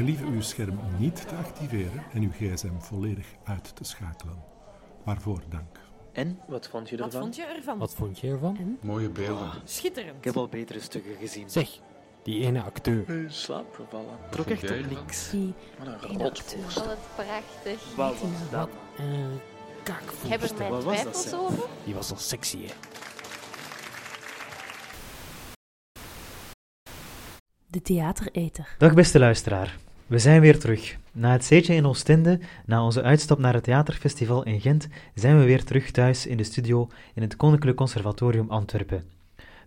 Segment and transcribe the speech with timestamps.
[0.00, 4.42] Gelieve uw scherm niet te activeren en uw gsm volledig uit te schakelen.
[5.04, 5.78] Waarvoor dank.
[6.12, 7.20] En, wat vond je Wat ervan?
[7.20, 7.78] vond je ervan?
[7.78, 8.56] Wat vond je ervan?
[8.58, 8.78] En?
[8.82, 9.50] Mooie beelden.
[9.64, 10.16] Schitterend.
[10.16, 11.50] Ik heb al betere stukken gezien.
[11.50, 11.68] Zeg,
[12.22, 13.08] die ene acteur.
[13.08, 14.18] In slaap gevallen.
[14.30, 15.30] Trok echt op niks.
[15.30, 16.18] Die Wat een.
[16.18, 16.42] Wat
[17.14, 17.94] prachtig.
[17.96, 18.68] Wat was dat?
[18.98, 20.50] Eh, Ik heb kaakvoerster.
[20.50, 21.64] er mijn Wat was dat, twijfels over.
[21.84, 22.72] Die was al sexy, hè?
[27.66, 28.74] De theatereter.
[28.78, 29.76] Dag beste luisteraar,
[30.10, 30.96] we zijn weer terug.
[31.12, 35.44] Na het zeetje in Oostende, na onze uitstap naar het theaterfestival in Gent, zijn we
[35.44, 39.04] weer terug thuis in de studio in het Koninklijk Conservatorium Antwerpen.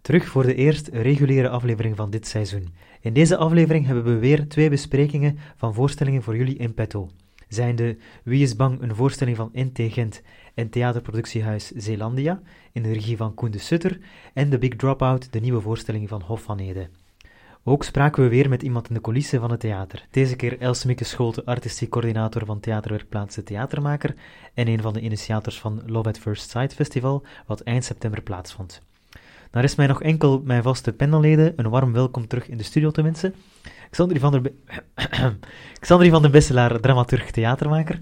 [0.01, 2.73] Terug voor de eerste reguliere aflevering van dit seizoen.
[3.01, 7.09] In deze aflevering hebben we weer twee besprekingen van voorstellingen voor jullie in petto.
[7.47, 10.21] Zijn de Wie is Bang, een voorstelling van NT Gent
[10.53, 13.99] en theaterproductiehuis Zeelandia, in de regie van Koen de Sutter,
[14.33, 16.89] en de Big Dropout, de nieuwe voorstelling van Hof van Ede.
[17.65, 20.05] Ook spraken we weer met iemand in de coulissen van het theater.
[20.11, 24.15] Deze keer Els Mieke Scholte, artistiek coördinator van Theaterwerkplaats De Theatermaker
[24.53, 28.81] en een van de initiators van Love at First Sight Festival, wat eind september plaatsvond.
[29.51, 32.91] Dan is mij nog enkel mijn vaste panelleden een warm welkom terug in de studio
[32.91, 33.35] te wensen.
[33.89, 38.01] Xander van der, Be- van den Besselaar, dramaturg, theatermaker.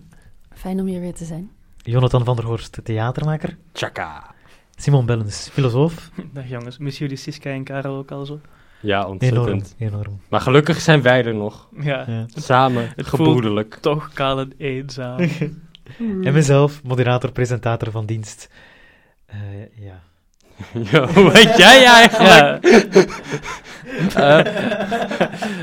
[0.53, 1.51] Fijn om hier weer te zijn.
[1.77, 3.57] Jonathan van der Horst, theatermaker.
[3.71, 4.33] Tjaka.
[4.75, 6.11] Simon Bellens, filosoof.
[6.33, 8.39] Dag jongens, missen jullie Siska en Karel ook al zo?
[8.81, 9.75] Ja, ontzettend.
[9.77, 10.19] Enorm, enorm.
[10.29, 11.67] Maar gelukkig zijn wij er nog.
[11.81, 12.25] Ja, Ja.
[12.35, 13.77] Samen, Het gebroederlijk.
[13.81, 15.19] toch kaal en eenzaam.
[16.23, 18.49] En mezelf, moderator, presentator van dienst.
[19.25, 19.37] Eh,
[19.85, 19.99] ja.
[20.91, 22.63] Ja, hoe weet jij eigenlijk?
[24.13, 24.43] Ja,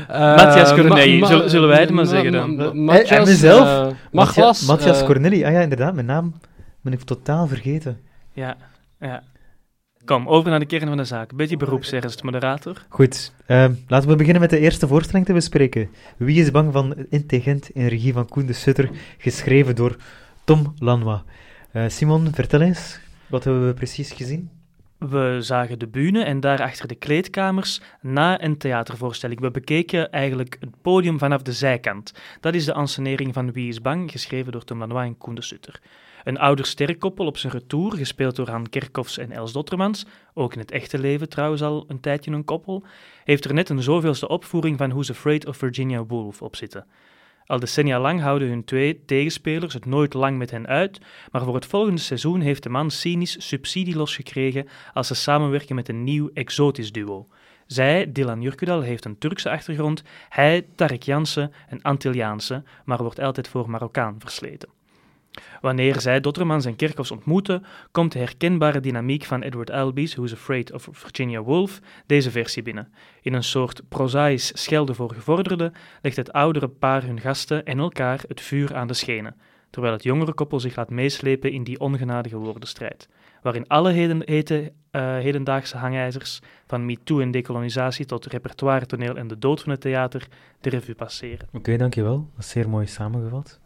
[0.07, 2.55] Eh, Matthias eh, ma- ma- zullen- zullen wij het maar ma- zeggen dan?
[2.83, 3.93] ma- En- mezelf?
[4.11, 5.43] Matthias, Matthias, Corneli.
[5.45, 6.33] Ah ja, inderdaad, mijn naam
[6.81, 7.99] ben ik totaal vergeten.
[8.33, 8.55] ja,
[8.99, 9.23] ja.
[10.09, 11.35] Kom, over naar de kern van de zaak.
[11.35, 12.85] Beetje beroepsernst, moderator.
[12.89, 15.89] Goed, ehm, laten we beginnen met de eerste voorstelling te bespreken.
[16.17, 19.95] Wie is bang van Integent in regie van Koen de Sutter, geschreven door
[20.43, 21.21] Tom Lanois.
[21.71, 24.49] Eh, Simon, vertel eens, wat hebben we precies gezien?
[24.97, 29.39] We zagen de bühne en daarachter de kleedkamers na een theatervoorstelling.
[29.39, 32.13] We bekeken eigenlijk het podium vanaf de zijkant.
[32.39, 35.41] Dat is de ansenering van Wie is Bang, geschreven door Tom Lanois en Koen de
[35.41, 35.79] Sutter.
[36.29, 40.71] Een ouder-sterrenkoppel op zijn retour, gespeeld door Han Kerkhoffs en Els Dottermans, ook in het
[40.71, 42.83] echte leven trouwens al een tijdje een koppel,
[43.23, 46.85] heeft er net een zoveelste opvoering van Who's Afraid of Virginia Woolf op zitten.
[47.45, 50.99] Al decennia lang houden hun twee tegenspelers het nooit lang met hen uit,
[51.31, 55.89] maar voor het volgende seizoen heeft de man cynisch subsidie losgekregen als ze samenwerken met
[55.89, 57.27] een nieuw exotisch duo.
[57.65, 63.47] Zij, Dylan Jurkudal, heeft een Turkse achtergrond, hij, Tarek Jansen, een Antilliaanse, maar wordt altijd
[63.47, 64.78] voor Marokkaan versleten.
[65.61, 70.73] Wanneer zij Dottermans en Kerkhoffs ontmoeten, komt de herkenbare dynamiek van Edward Albee's Who's Afraid
[70.73, 72.93] of Virginia Woolf deze versie binnen.
[73.21, 78.23] In een soort prozaïs schelden voor gevorderden legt het oudere paar hun gasten en elkaar
[78.27, 79.35] het vuur aan de schenen,
[79.69, 83.09] terwijl het jongere koppel zich laat meeslepen in die ongenadige woordenstrijd,
[83.41, 89.61] waarin alle eh, hedendaagse hangijzers, van MeToo en decolonisatie tot repertoire, toneel en de dood
[89.61, 90.27] van het theater,
[90.61, 91.47] de revue passeren.
[91.53, 92.29] Oké, dankjewel.
[92.35, 93.59] Dat is zeer mooi samengevat.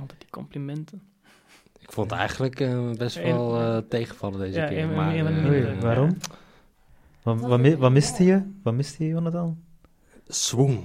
[0.00, 1.02] Altijd die complimenten.
[1.80, 4.88] Ik vond het eigenlijk eh, best wel eh, tegenvallen deze Ja, keer.
[4.88, 6.16] maar, eh, waarom?
[7.22, 8.42] Wat, wat, wat miste je?
[8.62, 9.58] Wat miste je, Jonathan?
[10.28, 10.80] Swing.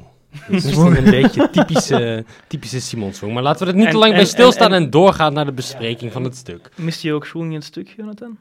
[0.50, 3.34] Is een beetje typische, typische Simon Swing.
[3.34, 5.52] Maar laten we er niet En- te lang bij stilstaan en- en, doorgaan naar de
[5.54, 6.72] bespreking van het stuk.
[6.76, 8.38] Mist je ook schoen in het stuk, Jonathan?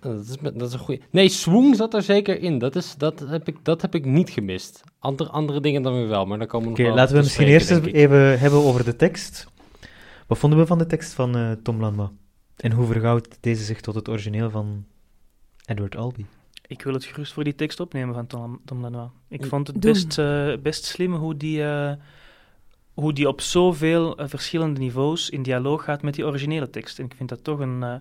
[0.00, 1.02] Dat is, met- dat is een goeie.
[1.10, 2.58] Nee, Swing zat er zeker in.
[2.58, 4.80] Dat, is, dat, heb, ik, dat heb ik niet gemist.
[4.98, 7.22] Andere, andere dingen dan weer wel, maar daar komen we Oké, nog wel laten we
[7.22, 9.46] misschien spreken, eerst even hebben over de tekst.
[10.32, 12.10] Wat vonden we van de tekst van eh, Tom Lanois?
[12.56, 14.84] En hoe verhoudt deze zich tot het origineel van
[15.64, 16.26] Edward Albee?
[16.66, 19.10] Ik wil het gerust voor die tekst opnemen van Tom, Tom Lanois.
[19.28, 21.92] Ik vond het best, eh, best slim hoe die, eh,
[22.94, 26.98] hoe die op zoveel verschillende niveaus in dialoog gaat met die originele tekst.
[26.98, 27.94] En ik vind dat toch een, eh,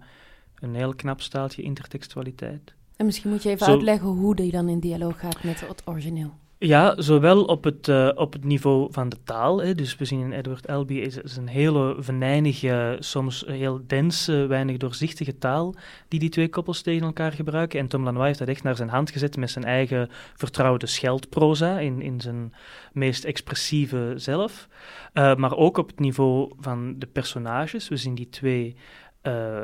[0.59, 2.73] een heel knap staaltje intertextualiteit.
[2.95, 5.81] En misschien moet je even Zo- uitleggen hoe die dan in dialoog gaat met het
[5.85, 6.33] origineel.
[6.63, 9.61] Ja, zowel op het, eh, op het niveau van de taal.
[9.61, 14.77] Hè, dus we zien in Edward is, is een hele venijnige, soms heel dense, weinig
[14.77, 15.75] doorzichtige taal
[16.07, 17.79] die die twee koppels tegen elkaar gebruiken.
[17.79, 21.79] En Tom Lanois heeft dat echt naar zijn hand gezet met zijn eigen vertrouwde scheldproza
[21.79, 22.53] in, in zijn
[22.93, 24.67] meest expressieve zelf.
[25.13, 27.87] Eh, maar ook op het niveau van de personages.
[27.87, 28.75] We zien die twee
[29.21, 29.63] eh,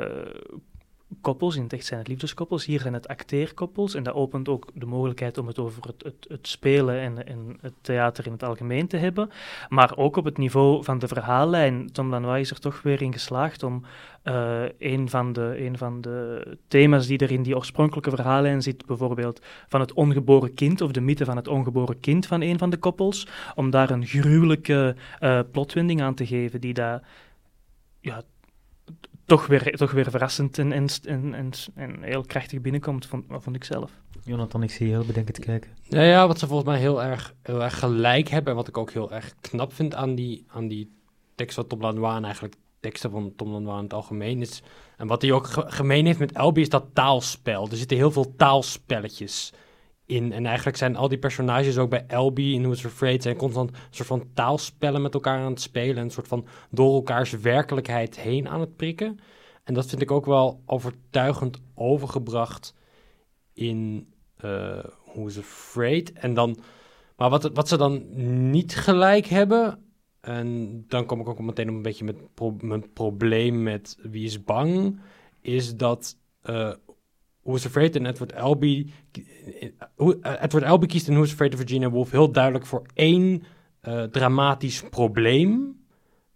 [1.20, 4.70] koppels, in het echt zijn het liefdeskoppels, hier zijn het acteerkoppels en dat opent ook
[4.74, 8.86] de mogelijkheid om het over het, het, het spelen en, het theater in het algemeen
[8.86, 9.30] te hebben,
[9.68, 11.92] maar ook op het niveau van de verhaallijn.
[11.92, 13.84] Tom Lanois is er toch weer in geslaagd om
[14.22, 18.86] eh, een, van de, een van de thema's die er in die oorspronkelijke verhaallijn zit,
[18.86, 22.70] bijvoorbeeld van het ongeboren kind of de mythe van het ongeboren kind van een van
[22.70, 27.02] de koppels, om daar een gruwelijke eh plotwending aan te geven die daar
[28.00, 28.22] ja,
[29.28, 33.64] toch weer, toch weer verrassend en, en, en, en, heel krachtig binnenkomt, vond, vond ik
[33.64, 33.90] zelf.
[34.24, 35.70] Jonathan, ik zie je heel bedenkend kijken.
[35.88, 38.78] Nou ja, wat ze volgens mij heel erg, heel erg gelijk hebben, en wat ik
[38.78, 40.90] ook heel erg knap vind aan die, aan die
[41.34, 44.62] tekst van Tom Lanois, en eigenlijk teksten van Tom Lanois in het algemeen is,
[44.96, 47.68] en wat hij ook ge- gemeen heeft met Elby, is dat taalspel.
[47.70, 49.52] Er zitten heel veel taalspelletjes
[50.08, 53.70] in, en eigenlijk zijn al die personages ook bij Elby in Who's Afraid, zijn constant
[53.70, 57.30] een soort van taalspellen met elkaar aan het spelen, en een soort van door elkaars
[57.30, 59.18] werkelijkheid heen aan het prikken.
[59.64, 62.74] En dat vind ik ook wel overtuigend overgebracht
[63.52, 64.84] in eh
[65.14, 66.12] Who's Afraid.
[66.12, 66.58] En dan,
[67.16, 68.04] maar wat, wat ze dan
[68.50, 69.84] niet gelijk hebben,
[70.20, 72.16] en dan kom ik ook meteen op een beetje met
[72.62, 75.00] mijn probleem met Wie is Bang,
[75.40, 76.72] is dat eh
[77.48, 78.32] Who's Afraid en Edward
[79.96, 83.42] hoe- eh, Edward Albee kiest in Who's Afraid of Virginia Woolf heel duidelijk voor één
[83.80, 85.76] eh, dramatisch probleem.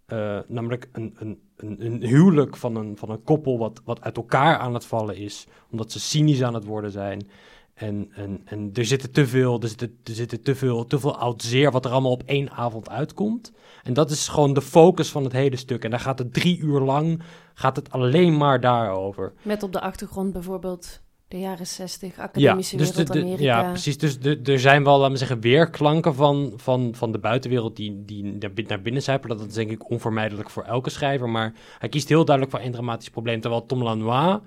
[0.05, 4.17] Eh, namelijk een, een, een, een huwelijk van een, van een koppel wat, wat uit
[4.17, 7.27] elkaar aan het vallen is, omdat ze cynisch aan het worden zijn.
[7.73, 11.17] En, en, en er zitten te veel, er zitten, er zitten te veel, te veel
[11.17, 13.51] oud zeer wat er allemaal op één avond uitkomt.
[13.83, 15.83] En dat is gewoon de focus van het hele stuk.
[15.83, 17.21] En daar gaat het drie uur lang,
[17.53, 19.33] gaat het alleen maar daarover.
[19.41, 23.43] Met op de achtergrond bijvoorbeeld de jaren 60, Ja, academische dus de, wereld de- Amerika.
[23.43, 23.97] ja, precies.
[23.97, 28.03] Dus de, er zijn wel, laten we zeggen, weerklanken van, van, van de buitenwereld die,
[28.05, 29.37] die naar bin- naar binnen zijpelen.
[29.37, 31.29] Dat is denk ik onvermijdelijk voor elke schrijver.
[31.29, 33.41] Maar hij kiest heel duidelijk voor één dramatisch probleem.
[33.41, 34.39] Terwijl Tom Lanois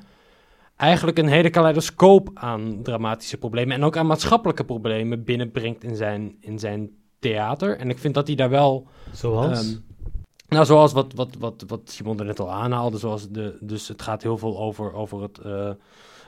[0.77, 6.37] eigenlijk een hele kaleidoscoop aan dramatische problemen en ook aan maatschappelijke problemen binnenbrengt in zijn,
[6.41, 7.79] in zijn theater.
[7.79, 8.87] En ik vind dat hij daar wel...
[9.13, 9.59] Zoals?
[9.59, 9.77] Ehm,
[10.49, 12.99] nou, zoals wat, wat, wat, wat Simon er net al aanhaalde.
[12.99, 15.39] Zoals de, dus het gaat heel veel over, over het...
[15.39, 15.71] eh,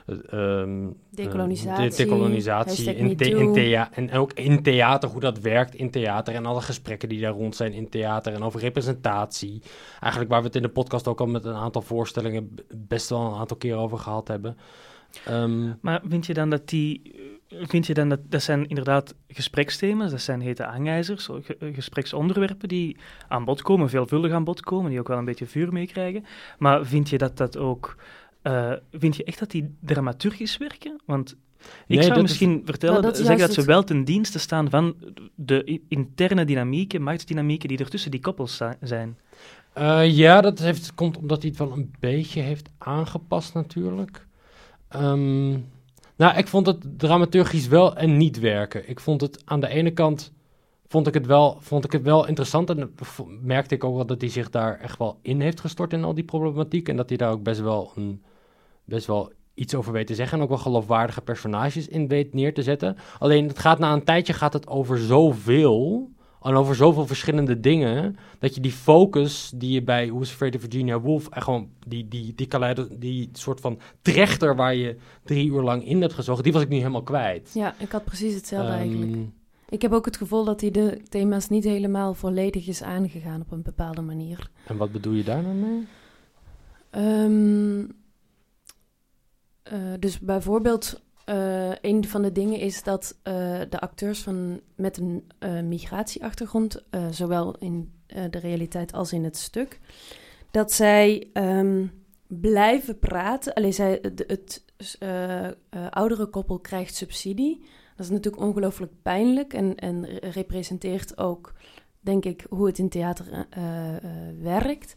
[0.05, 5.09] het, ehm, Dekolonisatie, eh, de dekolonisatie hashtag in, the- in thea- en ook in theater,
[5.09, 8.43] hoe dat werkt in theater en alle gesprekken die daar rond zijn in theater en
[8.43, 9.61] over representatie.
[9.99, 13.21] Eigenlijk waar we het in de podcast ook al met een aantal voorstellingen best wel
[13.21, 14.57] een aantal keer over gehad hebben.
[15.25, 17.17] Ehm, Maar vind je dan dat die...
[17.61, 20.67] Vind je dan dat, dat zijn inderdaad gespreksthema's, dat zijn hete
[21.07, 22.97] ge- eh, gespreksonderwerpen die
[23.27, 26.25] aan bod komen, veelvuldig aan bod komen, die ook wel een beetje vuur meekrijgen.
[26.57, 27.95] Maar vind je dat dat ook...
[28.41, 31.01] eh, vind je echt dat die dramaturgisch werken?
[31.05, 31.37] Want ik
[31.87, 34.39] Nee, dat zou is- misschien vertellen, Nou, dat zeggen dat ze het- wel ten dienste
[34.39, 34.95] staan van
[35.35, 39.17] de interne dynamieken, machtsdynamieken die er tussen die koppels zijn.
[39.73, 44.27] Eh, ja, dat heeft, komt omdat hij het wel een beetje heeft aangepast natuurlijk.
[44.87, 45.49] Ehm,
[46.15, 48.89] nou, ik vond het dramaturgisch wel en niet werken.
[48.89, 50.31] Ik vond het aan de ene kant
[50.89, 52.93] vond ik het wel, vond ik het wel interessant en
[53.41, 56.13] merkte ik ook wel dat hij zich daar echt wel in heeft gestort in al
[56.13, 58.23] die problematiek en dat hij daar ook best wel, een,
[58.85, 62.53] best wel iets over weet te zeggen en ook wel geloofwaardige personages in weet neer
[62.53, 62.97] te zetten.
[63.19, 66.09] Alleen het gaat na een tijdje gaat het over zoveel
[66.41, 70.61] en over zoveel verschillende dingen dat je die focus die je bij Who's Afraid of
[70.61, 75.49] Virginia Woolf en gewoon die, die, die, kaleido, die soort van trechter waar je drie
[75.49, 77.51] uur lang in hebt gezogen, die was ik nu helemaal kwijt.
[77.53, 79.37] Ja, ik had precies hetzelfde Ehm, eigenlijk.
[79.69, 83.51] Ik heb ook het gevoel dat hij de thema's niet helemaal volledig is aangegaan op
[83.51, 84.49] een bepaalde manier.
[84.65, 85.87] En wat bedoel je daar dan mee?
[86.89, 87.85] Ehm,
[89.63, 93.33] eh, dus bijvoorbeeld, eh, een van de dingen is dat eh,
[93.69, 99.79] de acteurs van, met een migratieachtergrond, zowel in de realiteit als in het stuk,
[100.51, 101.85] dat zij ehm,
[102.27, 103.53] blijven praten.
[103.53, 104.65] Alleen zij, de- het
[105.89, 107.65] oudere koppel krijgt subsidie.
[107.99, 111.53] Dat is natuurlijk ongelooflijk pijnlijk en, en re- representeert ook,
[111.99, 114.03] denk ik, hoe het in theater eh, eh,
[114.41, 114.95] werkt.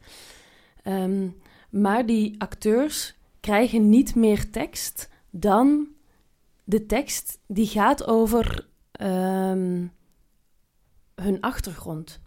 [0.83, 1.29] Ehm,
[1.71, 5.89] maar die acteurs krijgen niet meer tekst dan
[6.65, 9.87] de tekst die gaat over ehm,
[11.15, 12.21] hun achtergrond.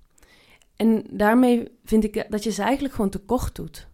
[0.75, 3.87] En daarmee vind ik dat je ze eigenlijk gewoon tekort doet.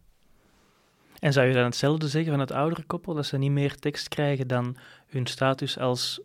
[1.20, 4.08] En zou je dan hetzelfde zeggen van het oudere koppel, dat ze niet meer tekst
[4.08, 6.22] krijgen dan hun status als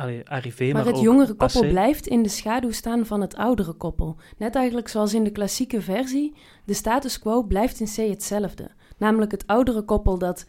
[0.00, 3.36] allee, arrivé, maar, Maar het ook jongere koppel blijft in de schaduw staan van het
[3.36, 4.16] oudere koppel.
[4.38, 8.70] Net eigenlijk zoals in de klassieke versie, de status quo blijft in C hetzelfde.
[8.98, 10.46] Namelijk het oudere koppel dat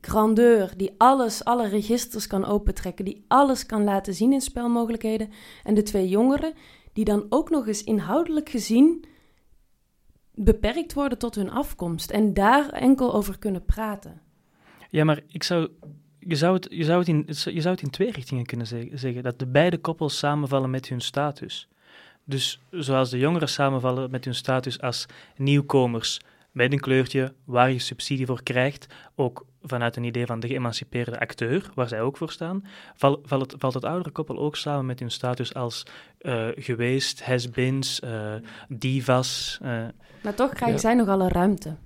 [0.00, 5.30] grandeur, die alles, alle registers kan opentrekken, die alles kan laten zien in spelmogelijkheden.
[5.62, 6.52] En de twee jongeren,
[6.92, 9.04] die dan ook nog eens inhoudelijk gezien
[10.34, 14.20] beperkt worden tot hun afkomst en daar enkel over kunnen praten.
[14.90, 15.68] Ja, maar ik zou,
[16.26, 18.90] je, zou het, je, zou het in, je zou het in twee richtingen kunnen ze-
[18.92, 19.22] zeggen.
[19.22, 21.68] Dat de beide koppels samenvallen met hun status.
[22.24, 27.78] Dus zoals de jongeren samenvallen met hun status als nieuwkomers met een kleurtje waar je
[27.78, 32.30] subsidie voor krijgt, ook vanuit een idee van de geëmancipeerde acteur, waar zij ook voor
[32.30, 32.64] staan,
[32.96, 35.82] val- het, valt het oudere koppel ook samen met hun status als
[36.18, 38.34] eh, geweest, has-beens, eh,
[38.68, 39.58] divas.
[39.62, 39.84] eh.
[40.22, 40.78] Maar toch krijgen Ja.
[40.82, 41.76] zij nog alle ruimte.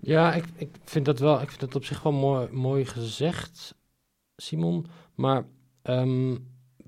[0.00, 1.40] Ja, ik, ik vind dat wel.
[1.42, 3.74] Ik vind dat op zich wel mooi, mooi gezegd,
[4.42, 4.86] Simon.
[5.14, 5.44] Maar
[5.82, 6.36] ehm,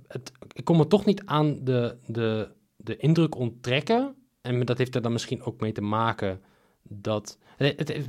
[0.06, 4.14] het, ik kom er toch niet aan de, de, de indruk onttrekken.
[4.40, 6.40] En dat heeft er dan misschien ook mee te maken
[6.82, 7.38] dat.
[7.56, 8.06] Het, het, heeft,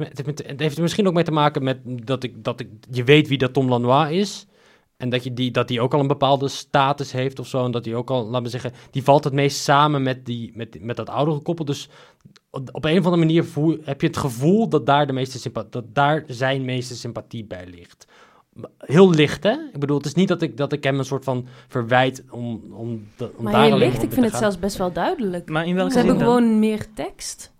[0.47, 2.69] het, heeft, er misschien ook mee te maken met dat ik, dat ik.
[2.89, 4.45] Je weet wie dat Tom Lanois is.
[4.97, 7.65] En dat, je die, dat die ook al een bepaalde status heeft of zo.
[7.65, 10.51] En dat die ook al, laten we zeggen, die valt het meest samen met, die,
[10.55, 11.65] met, met dat oudere koppel.
[11.65, 11.89] Dus
[12.49, 15.95] op een of andere manier voel, heb je het gevoel dat daar, de meeste dat
[15.95, 18.07] daar zijn meeste sympathie bij ligt.
[18.77, 19.51] Heel licht, hè?
[19.73, 22.61] Ik bedoel, het is niet dat ik, dat ik hem een soort van verwijt om,
[22.73, 25.49] om, de- om Maar daar heel licht, ik vind het zelfs best wel duidelijk.
[25.49, 26.35] Maar in welke Ze zin hebben dan?
[26.35, 27.51] gewoon meer tekst.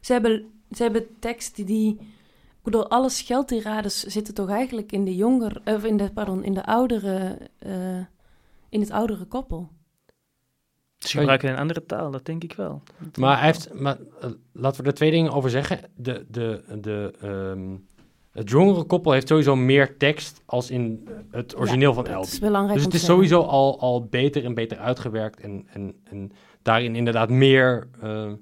[0.00, 1.90] Ze hebben, ze hebben tekst die...
[2.50, 5.60] Ik bedoel, alle scheldtirades zitten toch eigenlijk in de jonger...
[5.64, 7.38] Of in de, pardon, in de oudere...
[7.58, 7.98] eh,
[8.68, 9.68] in het oudere koppel.
[10.98, 12.82] Ze gebruiken een andere taal, dat denk ik wel.
[13.18, 15.80] Maar hij heeft, maar, eh, laten we er twee dingen over zeggen.
[15.96, 17.76] De, de, de, ehm,
[18.36, 22.26] het jongere koppel heeft sowieso meer tekst als in het origineel van Dat Elby.
[22.26, 26.32] is belangrijk Dus het is sowieso al, al beter en beter uitgewerkt en, en, en
[26.62, 28.32] daarin inderdaad meer, eh,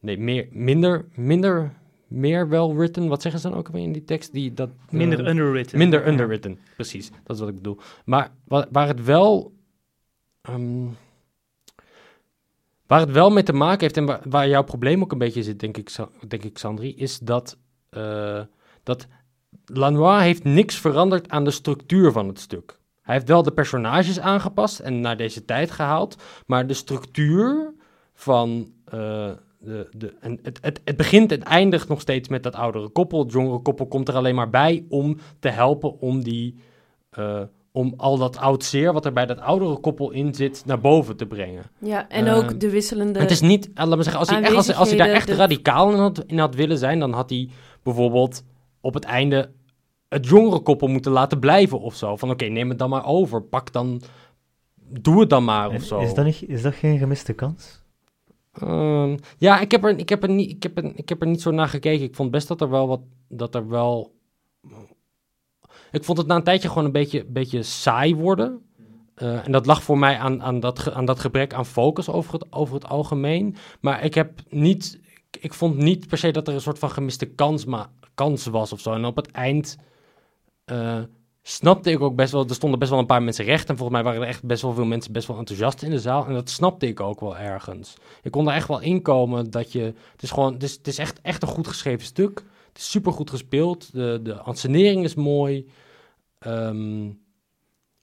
[0.00, 1.72] nee, meer, minder, minder,
[2.08, 3.08] meer wel written.
[3.08, 4.32] Wat zeggen ze dan ook alweer in die tekst?
[4.32, 5.78] Die, dat, eh, Minder underwritten.
[5.78, 6.06] Minder Ja.
[6.08, 7.10] underwritten, precies.
[7.24, 7.78] Dat is wat ik bedoel.
[8.04, 9.52] Maar wa- waar het wel...
[10.42, 10.86] ehm,
[12.86, 15.42] waar het wel mee te maken heeft en waar, waar jouw probleem ook een beetje
[15.42, 17.58] zit, denk ik, Sa- denk ik Sandri, is dat,
[17.90, 18.40] eh,
[18.90, 19.06] dat
[19.64, 22.78] Lanois heeft niks veranderd aan de structuur van het stuk.
[23.02, 27.72] Hij heeft wel de personages aangepast en naar deze tijd gehaald, maar de structuur
[28.14, 28.72] van...
[28.84, 29.30] eh,
[29.62, 33.18] de, de, en het, het, het begint en eindigt nog steeds met dat oudere koppel.
[33.22, 36.54] Het jongere koppel komt er alleen maar bij om te helpen om die...
[37.10, 37.40] eh,
[37.72, 41.16] om al dat oud zeer wat er bij dat oudere koppel in zit naar boven
[41.16, 41.62] te brengen.
[41.78, 43.18] Ja, en ook de wisselende...
[43.18, 45.08] Het is niet, eh, laat me zeggen, als hij, echt, als, hij- als hij daar
[45.08, 47.48] echt radicaal in had, in had willen zijn, dan had hij
[47.82, 48.42] bijvoorbeeld
[48.80, 49.50] op het einde
[50.08, 52.16] het jongere koppel moeten laten blijven of zo.
[52.16, 53.42] Van oké, neem het dan maar over.
[53.42, 54.02] Pak dan,
[55.00, 55.98] doe het dan maar of zo.
[55.98, 57.82] Is dat, niet, is dat geen gemiste kans?
[58.52, 61.26] Ehm, ja, ik heb, er, ik, heb er niet, ik, heb er, ik heb er
[61.26, 62.04] niet zo naar gekeken.
[62.04, 63.00] Ik vond best dat er wel wat.
[63.28, 64.14] Dat er wel.
[65.90, 68.62] Ik vond het na een tijdje gewoon een beetje, beetje saai worden.
[69.14, 72.32] Eh, en dat lag voor mij aan, aan, dat, aan dat gebrek aan focus over
[72.32, 73.56] het, over het algemeen.
[73.80, 75.00] Maar ik heb niet.
[75.30, 78.46] Ik, ik vond niet per se dat er een soort van gemiste kans, ma- kans
[78.46, 78.92] was of zo.
[78.92, 79.76] En op het eind.
[80.64, 81.02] eh,
[81.42, 82.46] snapte ik ook best wel.
[82.48, 83.68] Er stonden best wel een paar mensen recht.
[83.68, 85.98] En volgens mij waren er echt best wel veel mensen best wel enthousiast in de
[85.98, 86.26] zaal.
[86.26, 87.94] En dat snapte ik ook wel ergens.
[88.22, 89.80] Ik kon er echt wel in komen dat je.
[90.12, 90.52] Het is gewoon.
[90.52, 92.44] Het is, het is echt, echt een goed geschreven stuk.
[92.68, 93.92] Het is super goed gespeeld.
[93.92, 95.66] De, de ansenering is mooi.
[96.38, 97.10] Ehm,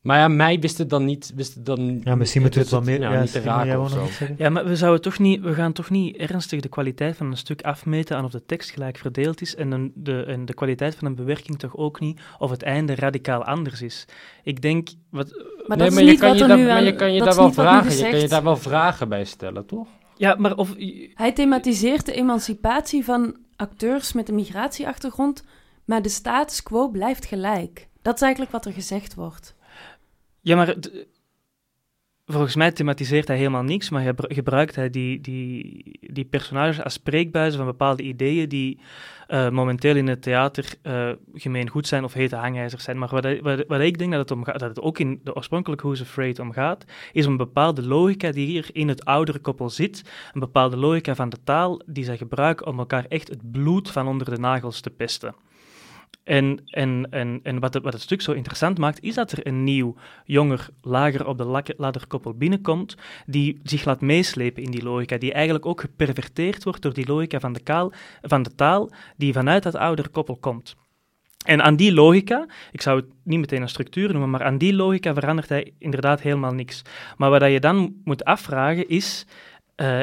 [0.07, 1.31] maar ja, mij wist het dan niet.
[1.35, 2.99] Wist het dan, Ja, misschien moeten we het wat meer...
[2.99, 4.07] ja, ja, niet te raken of zo.
[4.37, 7.37] Ja, maar we, zouden toch niet, we gaan toch niet ernstig de kwaliteit van een
[7.37, 10.95] stuk afmeten aan of de tekst gelijk verdeeld is en, een, de, en de kwaliteit
[10.95, 14.05] van een bewerking toch ook niet of het einde radicaal anders is.
[14.43, 15.29] Ik denk, wat,
[15.67, 16.95] Maar nee, dat maar is je niet kan wat je er daar, nu maar je
[16.95, 17.97] kan je daar wel vragen.
[17.97, 19.87] Je kan je daar wel vragen bij stellen, toch?
[20.15, 20.73] ja, maar of,
[21.13, 25.43] Hij thematiseert de emancipatie van acteurs met een migratieachtergrond,
[25.85, 27.87] maar de status quo blijft gelijk.
[28.01, 29.55] Dat is eigenlijk wat er gezegd wordt.
[30.47, 30.75] Ja, maar
[32.25, 36.93] volgens mij thematiseert hij helemaal niks, maar gebru- gebruikt hij die, die, die personages als
[36.93, 38.79] spreekbuizen van bepaalde ideeën die
[39.27, 42.97] eh, momenteel in het theater eh gemeen goed zijn of hete hangijzers zijn.
[42.97, 46.01] Maar wat, wat, ik denk dat het, om dat het ook in de oorspronkelijke Who's
[46.01, 50.03] Afraid om gaat, is een bepaalde logica die hier in het oudere koppel zit.
[50.33, 54.07] Een bepaalde logica van de taal die zij gebruiken om elkaar echt het bloed van
[54.07, 55.35] onder de nagels te pesten.
[56.27, 59.47] En, en, en, en wat, het, wat het stuk zo interessant maakt, is dat er
[59.47, 65.17] een nieuw, jonger, lager op de ladderkoppel binnenkomt, die zich laat meeslepen in die logica,
[65.17, 67.91] die eigenlijk ook geperverteerd wordt door die logica van de, kaal,
[68.21, 70.75] van de taal, die vanuit dat oudere koppel komt.
[71.45, 74.73] En aan die logica, ik zou het niet meteen een structuur noemen, maar aan die
[74.73, 76.81] logica verandert hij inderdaad helemaal niks.
[77.17, 79.25] Maar wat je dan moet afvragen is,
[79.75, 80.01] eh,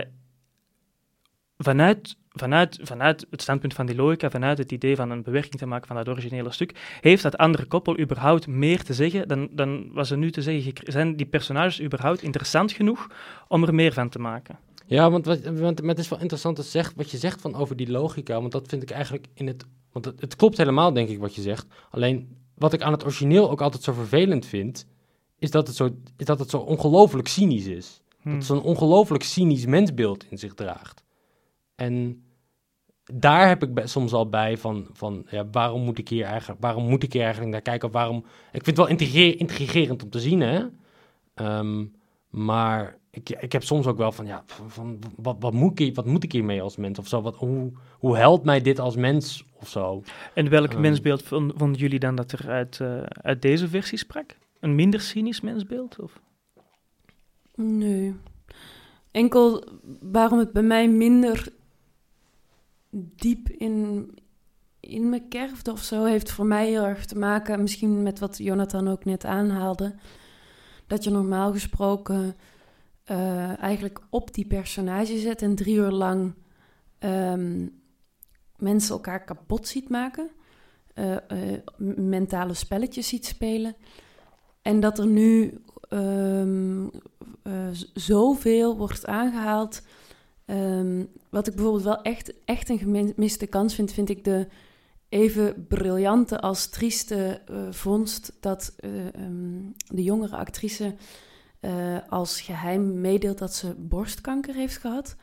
[1.59, 5.67] vanuit, vanuit, vanuit het standpunt van die logica, vanuit het idee van een bewerking te
[5.67, 9.93] maken van dat originele stuk, heeft dat andere koppel überhaupt meer te zeggen dan, dan
[9.93, 10.73] wat ze nu te zeggen.
[10.83, 13.11] Zijn die personages überhaupt interessant genoeg
[13.49, 14.59] om er meer van te maken?
[14.87, 17.77] Ja, want, wat, want het is wel interessant dat zegt, wat je zegt van over
[17.77, 18.41] die logica.
[18.41, 19.65] Want dat vind ik eigenlijk in het.
[19.93, 21.67] Want het, het klopt helemaal, denk ik, wat je zegt.
[21.91, 24.87] Alleen wat ik aan het origineel ook altijd zo vervelend vind.
[25.39, 28.03] Is dat het zo, is dat het zo ongelooflijk cynisch is.
[28.23, 31.04] Dat het zo'n ongelooflijk cynisch mensbeeld in zich draagt.
[31.75, 32.25] En
[33.13, 36.89] daar heb ik soms al bij van, van ja, waarom, moet ik hier eigenlijk, waarom
[36.89, 37.89] moet ik hier eigenlijk naar kijken?
[37.89, 38.17] Of waarom,
[38.53, 40.65] ik vind het wel intriger- intrigerend om te zien, hè.
[41.35, 41.85] Ehm,
[42.29, 45.95] maar ik, ik heb soms ook wel van, ja, van, van, wat, wat, moet ik,
[45.95, 46.99] wat moet ik hiermee als mens?
[46.99, 49.45] Of zo, wat, hoe, hoe helpt mij dit als mens?
[49.61, 50.03] Of zo.
[50.35, 50.81] En welk Ehm.
[50.81, 54.37] mensbeeld vond- vonden jullie dan dat er uit, eh, uit deze versie sprak?
[54.61, 56.01] Een minder cynisch mensbeeld?
[56.01, 56.21] Of?
[57.55, 58.15] Nee.
[59.11, 59.65] Enkel
[60.01, 61.49] waarom het bij mij minder
[62.97, 64.09] diep in,
[64.81, 68.39] in me kerfde of zo, heeft voor mij heel erg te maken, misschien met wat
[68.39, 69.95] Jonathan ook net aanhaalde,
[70.87, 72.37] dat je normaal gesproken
[73.05, 76.35] eh, eigenlijk op die personage zet en drie uur lang
[76.99, 77.67] ehm,
[78.57, 80.31] mensen elkaar kapot ziet maken,
[80.95, 81.61] eh, eh,
[81.97, 83.77] mentale spelletjes ziet spelen.
[84.63, 85.61] En dat er nu
[87.73, 89.83] z- zoveel wordt aangehaald.
[90.45, 94.47] Ehm, wat ik bijvoorbeeld wel echt, echt een gemiste kans vind, vind ik de
[95.15, 100.95] even briljante als trieste eh, vondst dat eh, ehm, de jongere actrice
[101.61, 105.17] eh, als geheim meedeelt dat ze borstkanker heeft gehad.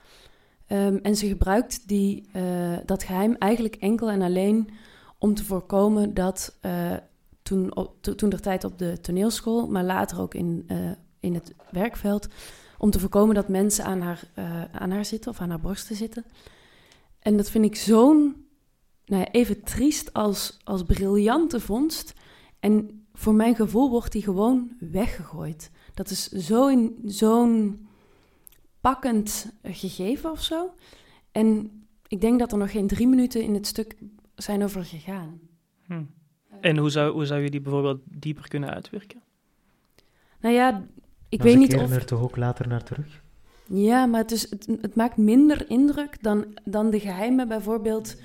[0.68, 2.30] Ehm, en ze gebruikt die,
[2.86, 4.70] dat geheim eigenlijk enkel en alleen
[5.18, 6.58] om te voorkomen dat
[7.42, 10.68] toen, toen der tijd op de toneelschool, maar later ook in,
[11.20, 12.28] in het werkveld,
[12.82, 15.96] om te voorkomen dat mensen aan haar, eh, aan haar zitten of aan haar borsten
[15.96, 16.26] zitten.
[17.20, 18.46] En dat vind ik zo'n,
[19.06, 22.14] nou ja, even triest als, als briljante vondst.
[22.60, 25.72] En voor mijn gevoel wordt die gewoon weggegooid.
[25.94, 27.88] Dat is zo in- zo'n
[28.80, 30.74] pakkend gegeven of zo.
[31.32, 31.72] En
[32.08, 33.96] ik denk dat er nog geen drie minuten in het stuk
[34.36, 35.40] zijn over gegaan.
[35.86, 36.04] Hm.
[36.62, 39.22] En hoe zou, hoe zou je die bijvoorbeeld dieper kunnen uitwerken?
[40.40, 40.86] Nou ja,
[41.32, 41.92] ik Maar weet niet of...
[41.92, 43.24] er toch ook later naar terug?
[43.68, 48.16] Ja, maar het, is, het, het maakt minder indruk dan, dan de geheimen bijvoorbeeld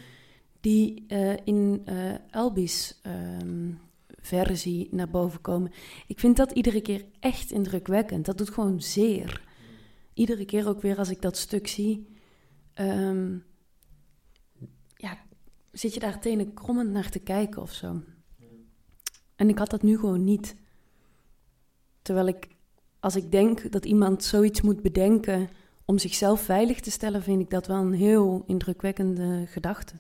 [0.61, 1.87] die eh, in
[2.31, 3.71] Elbi's ehm,
[4.07, 5.73] versie naar boven komen.
[6.07, 8.25] Ik vind dat iedere keer echt indrukwekkend.
[8.25, 9.43] Dat doet gewoon zeer.
[10.15, 12.17] Iedere keer ook weer als ik dat stuk zie,
[12.75, 13.39] ehm,
[14.95, 15.19] ja,
[15.73, 18.03] zit je daar tenen krommend naar te kijken of zo.
[19.37, 20.57] En ik had dat nu gewoon niet.
[22.03, 22.56] Terwijl ik
[23.07, 25.49] als ik denk dat iemand zoiets moet bedenken
[25.85, 29.95] om zichzelf veilig te stellen, vind ik dat wel een heel indrukwekkende gedachte.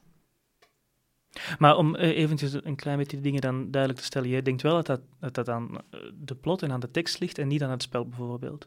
[1.58, 4.28] Maar om eh, eventjes een klein beetje de dingen dan duidelijk te stellen.
[4.28, 7.20] Jij denkt wel dat dat, dat, dat aan eh, de plot en aan de tekst
[7.20, 8.66] ligt en niet aan het spel bijvoorbeeld.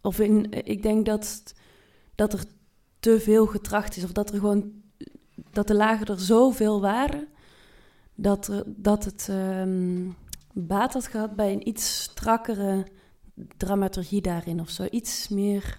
[0.00, 1.54] Of in, ik denk dat,
[2.14, 2.44] dat er
[3.00, 4.72] te veel getracht is, of dat er gewoon
[5.50, 7.28] dat de lagen er zoveel waren,
[8.14, 10.06] dat, er, dat het ehm,
[10.66, 12.86] baat had gehad bij een iets strakkere
[13.56, 14.86] dramaturgie daarin of zo.
[14.90, 15.78] Iets meer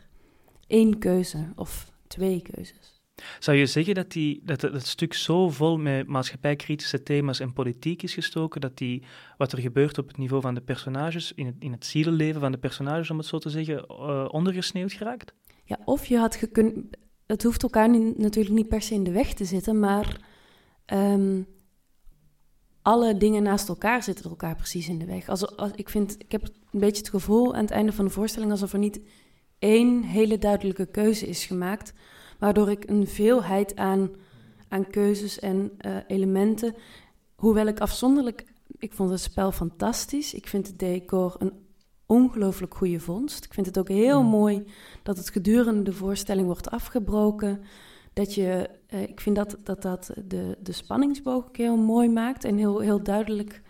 [0.68, 2.98] één keuze of twee keuzes.
[3.40, 8.04] Zou je zeggen dat, die, dat het, stuk zo vol met maatschappijkritische thema's en politiek
[8.04, 9.04] is gestoken, dat die,
[9.38, 12.52] wat er gebeurt op het niveau van de personages, in het, in het zielenleven van
[12.52, 15.34] de personages, om het zo te zeggen, eh, ondergesneeuwd geraakt?
[15.64, 16.98] Ja, of je had gekund.
[17.26, 20.18] Het hoeft elkaar niet- natuurlijk niet per se in de weg te zitten, maar
[20.86, 21.42] ehm,
[22.90, 25.30] alle dingen naast elkaar zitten elkaar precies in de weg.
[25.30, 28.12] Als, als, ik, vind, ik heb een beetje het gevoel aan het einde van de
[28.12, 29.00] voorstelling alsof er niet
[29.60, 31.94] één hele duidelijke keuze is gemaakt,
[32.40, 34.10] waardoor ik een veelheid aan,
[34.68, 36.76] aan keuzes en eh, elementen,
[37.36, 38.46] hoewel ik afzonderlijk,
[38.78, 41.54] ik vond het spel fantastisch, ik vind het decor een
[42.06, 43.46] ongelooflijk goede vondst.
[43.46, 44.64] Ik vind het ook heel mooi
[45.04, 47.62] dat het gedurende de voorstelling wordt afgebroken.
[48.20, 52.58] Dat je, eh, ik vind dat dat, dat de, de spanningsboog heel mooi maakt en
[52.58, 53.62] heel, heel duidelijk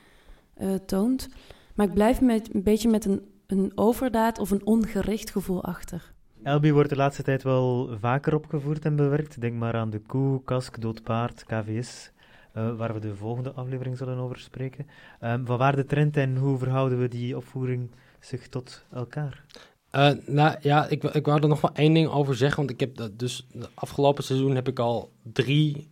[0.53, 1.29] eh, toont.
[1.75, 6.13] Maar ik blijf met, een beetje met een, een overdaad of een ongericht gevoel achter.
[6.43, 9.41] Elby wordt de laatste tijd wel vaker opgevoerd en bewerkt.
[9.41, 12.12] Denk maar aan de koe, kask, dood paard, KVS,
[12.51, 14.88] eh, waar we de volgende aflevering zullen over spreken.
[15.19, 19.45] Ehm, van waar de trend en hoe verhouden we die opvoering zich tot elkaar?
[19.91, 22.58] Eh, nou ja, ik, ik wou er nog wel één ding over zeggen.
[22.58, 25.89] Want ik heb dat dus afgelopen seizoen heb ik al drie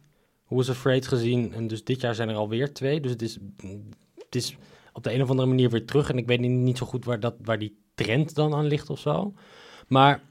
[0.48, 1.54] Who is Afraid gezien.
[1.54, 3.02] En dus dit jaar zijn er alweer twee.
[3.02, 3.38] Dus het is,
[4.18, 4.58] het is
[4.94, 6.10] op de een of andere manier weer terug.
[6.10, 8.90] En ik weet niet, niet zo goed waar, dat, waar die trend dan aan ligt
[8.90, 9.34] of zo.
[9.88, 10.22] Maar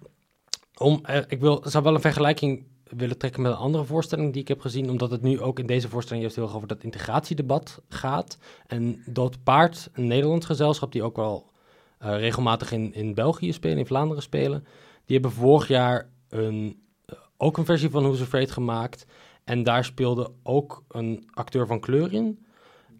[0.76, 4.42] om, eh, ik wil, zou wel een vergelijking willen trekken met een andere voorstelling die
[4.42, 4.90] ik heb gezien.
[4.90, 8.38] Omdat het nu ook in deze voorstelling juist heel erg over dat integratiedebat gaat.
[8.66, 11.50] En Dood Paard, een Nederlands gezelschap die ook wel
[11.98, 14.64] eh, regelmatig in, in België spelen, in Vlaanderen spelen.
[15.04, 19.06] Die hebben vorig jaar een, eh, ook een versie van Who's Afraid gemaakt.
[19.44, 22.44] En daar speelde ook een acteur van kleur in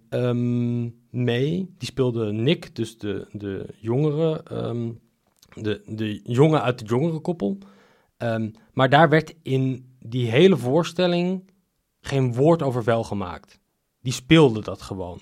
[0.09, 1.75] ehm, mee.
[1.79, 4.91] Die speelde Nick, dus de, de jongere, ehm,
[5.55, 7.59] de, de jongen uit de jongerenkoppel.
[8.17, 11.51] Ehm, maar daar werd in die hele voorstelling
[12.01, 13.61] geen woord over vuil gemaakt.
[14.01, 15.21] Die speelde dat gewoon.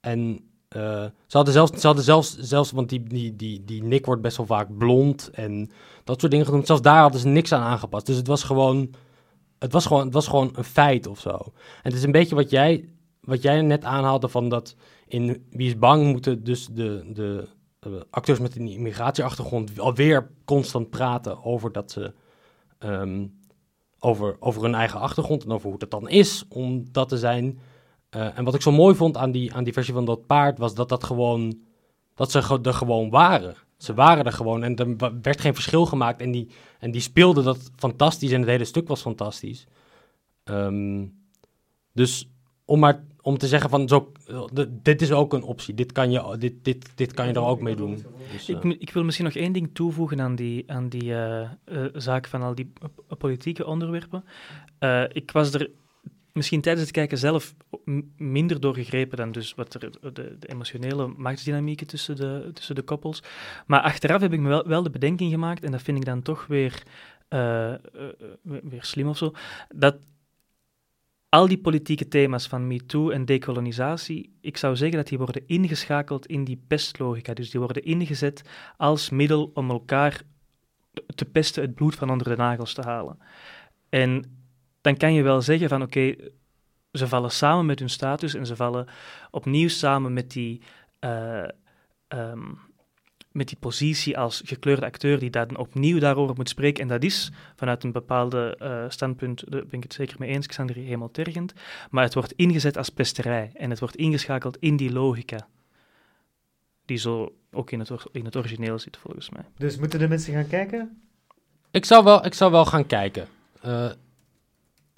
[0.00, 4.06] En eh, ze hadden zelfs, ze hadden zelfs, zelfs want die, die, die, die Nick
[4.06, 5.70] wordt best wel vaak blond en
[6.04, 6.66] dat soort dingen genoemd.
[6.66, 8.06] Zelfs daar hadden ze niks aan aangepast.
[8.06, 8.94] Dus het was gewoon,
[9.58, 11.30] het was gewoon, het was gewoon een feit of zo.
[11.32, 11.52] En
[11.82, 12.88] het is een beetje wat jij,
[13.20, 14.76] wat jij net aanhaalde van dat
[15.06, 17.48] in Wie is Bang moeten dus de, de
[17.80, 22.12] eh, acteurs met een immigratieachtergrond alweer constant praten over dat ze...
[22.78, 23.26] ehm,
[23.98, 27.58] over, over hun eigen achtergrond en over hoe het dan is om dat te zijn.
[28.08, 30.58] Eh, en wat ik zo mooi vond aan die, aan die versie van dat paard,
[30.58, 31.58] was dat dat gewoon,
[32.14, 33.54] dat ze er gewoon waren.
[33.76, 36.20] Ze waren er gewoon en er werd geen verschil gemaakt.
[36.20, 39.66] En die, en die speelden dat fantastisch en het hele stuk was fantastisch.
[40.44, 41.06] Ehm,
[41.92, 42.30] dus
[42.64, 44.12] om maar om te zeggen van, zo,
[44.68, 45.74] dit is ook een optie.
[45.74, 48.04] Dit kan je, dit, dit, dit kan je er ook mee doen.
[48.32, 51.48] Dus, Ik, eh, ik wil misschien nog één ding toevoegen aan die, aan die eh,
[51.92, 52.72] zaak van al die
[53.18, 54.24] politieke onderwerpen.
[55.12, 55.70] Ik was er
[56.38, 57.54] misschien tijdens het kijken zelf
[58.16, 62.82] minder door gegrepen dan dus wat er, de, de emotionele machtsdynamieken tussen de, tussen de
[62.82, 63.22] koppels.
[63.66, 66.22] Maar achteraf heb ik me wel, wel de bedenking gemaakt, en dat vind ik dan
[66.22, 66.82] toch weer,
[67.28, 69.32] eh, eh, eh, weer slim of zo,
[69.74, 69.96] dat
[71.28, 76.26] al die politieke thema's van MeToo en dekolonisatie, ik zou zeggen dat die worden ingeschakeld
[76.26, 77.34] in die pestlogica.
[77.34, 78.42] Dus die worden ingezet
[78.76, 80.22] als middel om elkaar
[81.14, 83.18] te pesten, het bloed van onder de nagels te halen.
[83.88, 84.38] En
[84.80, 86.14] dan kan je wel zeggen van oké,
[86.92, 88.86] ze vallen samen met hun status en ze vallen
[89.30, 90.60] opnieuw samen met die,
[90.98, 91.48] eh,
[92.08, 92.52] ehm,
[93.32, 96.82] met die positie als gekleurde acteur die dan opnieuw daarover moet spreken.
[96.82, 100.46] En dat is vanuit een bepaalde eh, standpunt, daar ben ik het zeker mee eens,
[100.46, 101.52] Xander, helemaal tergend.
[101.90, 105.48] Maar het wordt ingezet als pesterij en het wordt ingeschakeld in die logica.
[106.84, 109.44] Die zo ook in het, in het origineel zit, volgens mij.
[109.56, 111.02] Dus moeten de mensen gaan kijken?
[111.70, 113.28] ik, zou wel, ik zou wel gaan kijken.
[113.60, 113.90] Eh,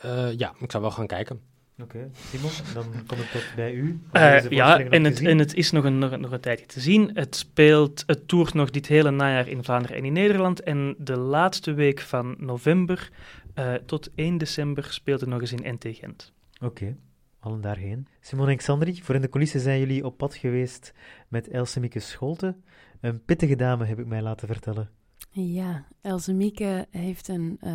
[0.03, 1.41] eh, ja, ik zou wel gaan kijken.
[1.83, 4.01] Oké, Simon, dan kom ik tot bij u.
[4.13, 6.81] Eh, ja, en het, en het is nog een, nog, een- nog een tijdje te
[6.81, 7.11] zien.
[7.15, 10.63] Het speelt, het toert nog dit hele najaar in Vlaanderen en in Nederland.
[10.63, 13.11] En de laatste week van november
[13.55, 16.33] eh, tot 1 december speelt het nog eens in NT Gent.
[16.63, 16.97] Oké,
[17.39, 18.07] allen daarheen.
[18.21, 20.93] Simon en Xandri, voor in de coulissen zijn jullie op pad geweest
[21.29, 22.57] met Elsemieke Scholte.
[23.01, 24.91] Een pittige dame, heb ik mij laten vertellen.
[25.31, 27.73] Ja, Else Mieke heeft een eh,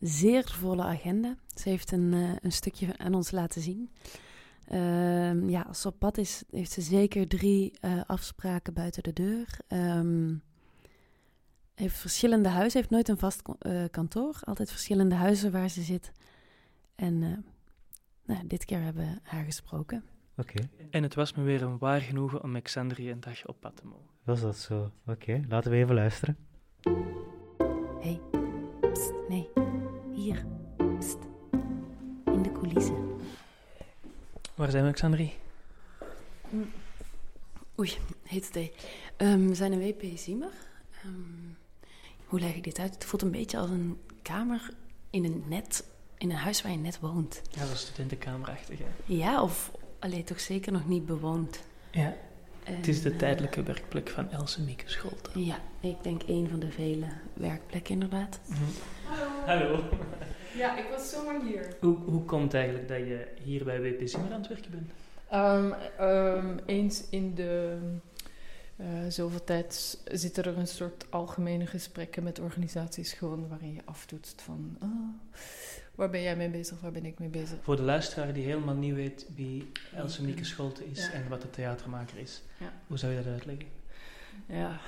[0.00, 1.36] zeer volle agenda.
[1.54, 3.90] Ze heeft een, eh, een stukje aan ons laten zien.
[4.68, 9.12] Ehm, ja, als ze op pad is, heeft ze zeker drie eh, afspraken buiten de
[9.12, 9.46] deur.
[9.68, 10.34] Ehm,
[11.74, 14.40] heeft verschillende huizen, heeft nooit een vast eh, kantoor.
[14.44, 16.12] Altijd verschillende huizen waar ze zit.
[16.94, 17.28] En eh,
[18.24, 20.04] nou, dit keer hebben we haar gesproken.
[20.36, 23.60] Oké, En het was me weer een waar genoegen om met Xandri een dagje op
[23.60, 24.06] pad te mogen.
[24.24, 24.90] was dat zo?
[25.06, 26.36] Oké, laten we even luisteren.
[28.00, 28.20] hey,
[28.92, 29.48] pst, nee,
[34.56, 35.32] Waar zijn we, Xandri?
[37.78, 37.92] Oei,
[38.22, 38.70] heet het
[39.16, 40.50] Ehm we zijn een WP Ziemer.
[41.02, 41.10] Ehm,
[42.26, 42.94] hoe leg ik dit uit?
[42.94, 44.70] Het voelt een beetje als een kamer
[45.10, 45.84] in een net,
[46.18, 47.42] in een huis waar je net woont.
[47.50, 48.84] Ja, dat is studentenkamerachtig, hè?
[49.04, 51.60] Ja, of alleen toch zeker nog niet bewoond.
[51.90, 52.16] Ja,
[52.64, 55.44] het is de eh, tijdelijke werkplek van Else Mieke Scholte.
[55.44, 58.40] Ja, ik denk een van de vele werkplekken inderdaad.
[59.46, 59.88] Hallo.
[60.56, 61.76] Ja, ik was zomaar hier.
[61.80, 64.90] Hoe, hoe komt het eigenlijk dat je hier bij WP Zimmer aan het werken bent?
[65.30, 67.78] Ehm, ehm, eens in de
[68.76, 74.42] eh, zoveel tijd zitten er een soort algemene gesprekken met organisaties gewoon waarin je aftoetst
[74.42, 74.88] van ah,
[75.94, 77.56] waar ben jij mee bezig, waar ben ik mee bezig.
[77.62, 81.12] Voor de luisteraar die helemaal niet weet wie Else Mieke Scholte is Ja.
[81.12, 82.72] en wat de theatermaker is, Ja.
[82.86, 83.66] hoe zou je dat uitleggen?
[84.46, 84.80] Ja,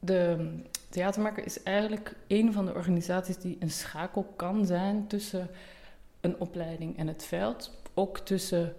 [0.00, 0.50] de
[0.88, 5.48] theatermaker is eigenlijk een van de organisaties die een schakel kan zijn tussen
[6.20, 7.78] een opleiding en het veld.
[7.94, 8.74] Ook tussen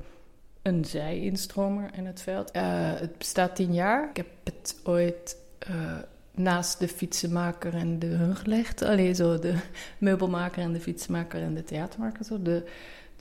[0.61, 2.51] een zij-instromer en het veld.
[2.51, 4.09] Eh, het bestaat tien jaar.
[4.09, 5.97] Ik heb het ooit eh,
[6.31, 8.81] naast de fietsenmaker en de hun gelegd.
[8.81, 9.55] Alleen zo de
[9.97, 12.25] meubelmaker en de fietsenmaker en de theatermaker.
[12.25, 12.41] Zo.
[12.41, 12.63] De,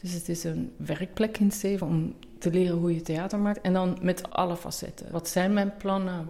[0.00, 3.60] dus het is een werkplek in Steven om te leren hoe je theater maakt.
[3.60, 5.06] En dan met alle facetten.
[5.10, 6.26] Wat zijn mijn plannen?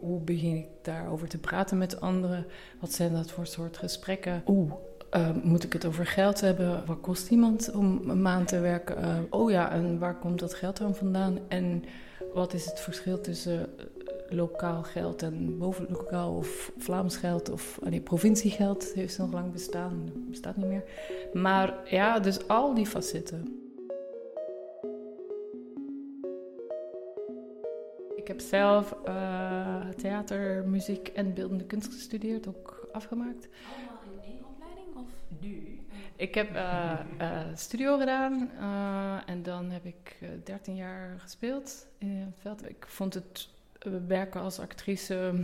[0.00, 2.46] Hoe, begin ik daarover te praten met anderen?
[2.80, 4.42] Wat zijn dat voor soort gesprekken?
[4.46, 4.72] Oeh,
[5.10, 6.82] eh, moet ik het over geld hebben?
[6.86, 8.96] Wat kost iemand om een maand te werken?
[8.96, 11.38] Eh, oh ja, en waar komt dat geld dan vandaan?
[11.48, 11.84] En
[12.34, 13.84] wat is het verschil tussen eh,
[14.28, 20.12] lokaal geld en boven lokaal of Vlaams geld of nee, provinciegeld heeft nog lang bestaan,
[20.28, 20.84] bestaat niet meer.
[21.32, 23.59] Maar ja, dus al die facetten.
[28.30, 33.48] Heb zelf uh, theater, muziek en beeldende kunst gestudeerd, ook afgemaakt.
[33.76, 35.08] Allemaal in één opleiding of
[35.40, 35.78] nu?
[36.16, 38.50] Ik heb uh, uh, studio gedaan
[39.26, 42.68] en dan heb ik 13 jaar gespeeld in het veld.
[42.68, 43.48] Ik vond het
[44.06, 45.34] werken als actrice.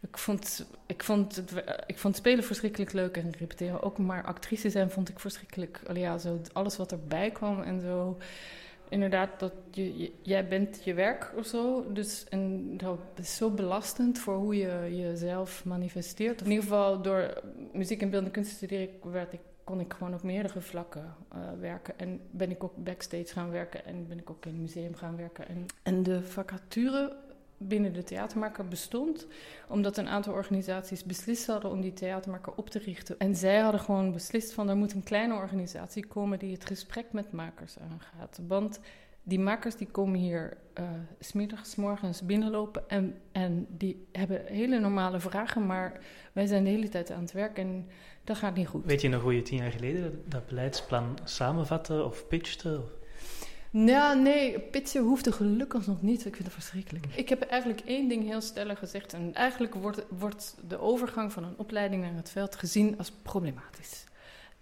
[0.00, 1.52] Ik vond, ik, vond het,
[1.86, 5.80] ik vond spelen verschrikkelijk leuk en repeteren ook, maar actrice zijn vond ik verschrikkelijk.
[5.92, 8.18] Ja, zo alles wat erbij kwam en zo
[8.88, 11.92] inderdaad, dat je, jij bent je werk of zo.
[11.92, 16.40] Dus, en dat is zo belastend voor hoe je jezelf manifesteert.
[16.40, 17.42] In ieder geval, door
[17.72, 21.38] muziek en beeldende kunst te studeren, werd ik, kon ik gewoon op meerdere vlakken uh,
[21.60, 21.98] werken.
[21.98, 25.16] En ben ik ook backstage gaan werken en ben ik ook in het museum gaan
[25.16, 25.48] werken.
[25.48, 27.16] En, en de vacature
[27.68, 29.26] binnen de theatermaker bestond,
[29.68, 33.18] omdat een aantal organisaties beslist hadden om die theatermaker op te richten.
[33.18, 37.06] En zij hadden gewoon beslist van er moet een kleine organisatie komen die het gesprek
[37.12, 38.40] met makers aangaat.
[38.46, 38.80] Want
[39.22, 40.84] die makers die komen hier uh,
[41.20, 46.00] smiddags, morgens binnenlopen en, en die hebben hele normale vragen, maar
[46.32, 47.88] wij zijn de hele tijd aan het werk en
[48.24, 48.84] dat gaat niet goed.
[48.84, 52.80] Weet je nog hoe je tien jaar geleden dat beleidsplan samenvatte of pitchte?
[53.76, 56.24] Nou, nee, pitchen hoefde gelukkig nog niet.
[56.24, 57.06] Ik vind het verschrikkelijk.
[57.06, 59.12] Ik heb eigenlijk één ding heel stellig gezegd.
[59.12, 64.04] En eigenlijk wordt, wordt de overgang van een opleiding naar het veld gezien als problematisch.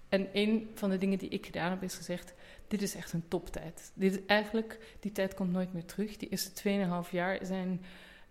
[0.08, 2.34] En een van de dingen die ik gedaan heb is gezegd:
[2.68, 3.92] dit is echt een toptijd.
[3.94, 6.16] Dit is eigenlijk, die tijd komt nooit meer terug.
[6.16, 7.80] Die eerste 2,5 jaar zijn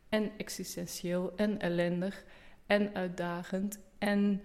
[0.09, 2.23] en existentieel en ellendig
[2.65, 4.41] en uitdagend en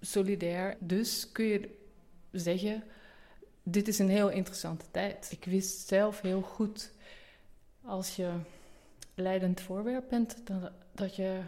[0.00, 0.76] solidair.
[0.80, 1.68] Dus kun je
[2.32, 2.82] zeggen
[3.70, 5.28] dit is een heel interessante tijd.
[5.30, 6.92] Ik wist zelf heel goed,
[7.82, 8.30] als je
[9.14, 10.36] leidend voorwerp bent,
[10.94, 11.40] dat, je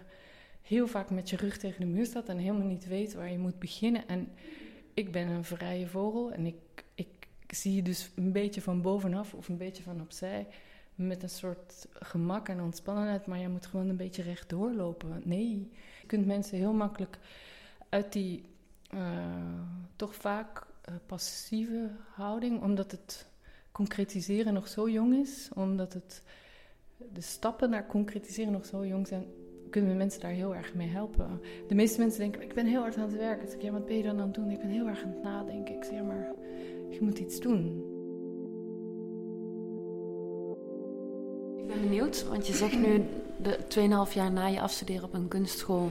[0.62, 3.38] heel vaak met je rug tegen de muur staat en helemaal niet weet waar je
[3.38, 4.08] moet beginnen.
[4.08, 4.32] En
[4.94, 9.48] ik ben een vrije vogel en ik, ik zie dus een beetje van bovenaf of
[9.48, 10.46] een beetje van opzij
[10.94, 15.22] met een soort gemak en ontspannenheid, maar je moet gewoon een beetje rechtdoor lopen.
[15.24, 15.68] Nee,
[16.00, 17.18] je kunt mensen heel makkelijk
[17.88, 18.44] uit die
[18.94, 19.00] uh,
[19.96, 20.66] toch vaak
[21.06, 23.26] passieve houding, omdat het
[23.72, 26.22] concretiseren nog zo jong is, omdat het,
[27.12, 29.24] de stappen naar concretiseren nog zo jong zijn,
[29.70, 31.40] kunnen we mensen daar heel erg mee helpen.
[31.68, 33.44] De meeste mensen denken, ik ben heel hard aan het werken.
[33.44, 34.50] Ik zeg, ja, wat ben je dan aan het doen?
[34.50, 35.74] Ik ben heel erg aan het nadenken.
[35.74, 36.32] Ik zeg, maar
[36.90, 37.64] je moet iets doen.
[41.56, 43.04] Ik ben benieuwd, want je zegt nu,
[43.42, 43.58] de
[44.08, 45.90] 2,5 jaar na je afstuderen op een kunstschool,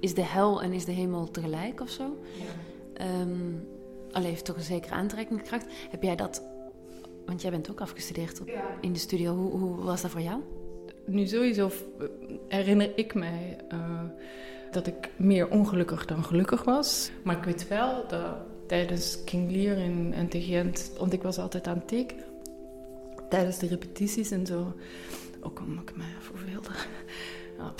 [0.00, 2.16] is de hel en is de hemel tegelijk of zo?
[2.38, 3.20] Ja.
[3.20, 3.66] Um,
[4.12, 5.66] Alleen heeft toch een zekere aantrekkingskracht.
[5.90, 6.42] Heb jij dat,
[7.26, 9.34] want jij bent ook afgestudeerd op, in de studio.
[9.34, 10.40] Hoe, hoe, was dat voor jou?
[11.06, 11.70] Nu sowieso
[12.48, 14.00] herinner ik mij uh,
[14.70, 17.10] dat ik meer ongelukkig dan gelukkig was.
[17.22, 21.66] Maar ik weet wel dat tijdens King Lear in, in Gent, want ik was altijd
[21.66, 22.24] aan het tekenen.
[23.28, 24.74] Tijdens de repetities en zo.
[25.40, 26.70] Ook omdat ik mij verveelde.
[27.58, 27.72] Ja,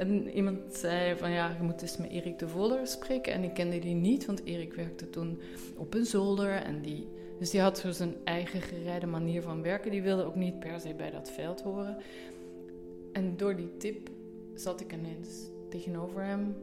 [0.00, 3.32] en iemand zei van ja, je moet eens met Erik de Voller spreken.
[3.32, 5.40] En ik kende die niet, want Erik werkte toen
[5.76, 6.50] op een zolder.
[6.50, 7.08] En die,
[7.38, 9.90] dus die had zo zijn eigen gereide manier van werken.
[9.90, 11.96] Die wilde ook niet per se bij dat veld horen.
[13.12, 14.10] En door die tip
[14.54, 16.56] zat ik ineens tegenover hem.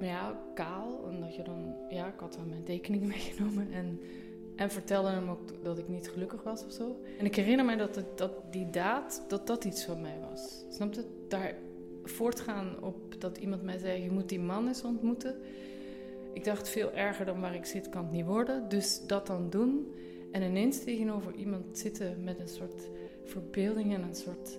[0.00, 1.08] Ja, kaal.
[1.10, 3.72] En dat je dan, ja, ik had dan mijn tekening meegenomen.
[3.72, 4.00] En
[4.58, 7.00] en vertelde hem ook dat ik niet gelukkig was of zo.
[7.18, 10.64] En ik herinner me dat, het, dat die daad, dat dat iets van mij was.
[10.70, 11.04] Snap je?
[11.28, 11.54] Daar
[12.04, 15.36] voortgaan op dat iemand mij zei, je moet die man eens ontmoeten.
[16.32, 18.68] Ik dacht, veel erger dan waar ik zit kan het niet worden.
[18.68, 19.94] Dus dat dan doen.
[20.32, 22.90] En ineens tegenover iemand zitten met een soort
[23.24, 24.58] verbeelding en een soort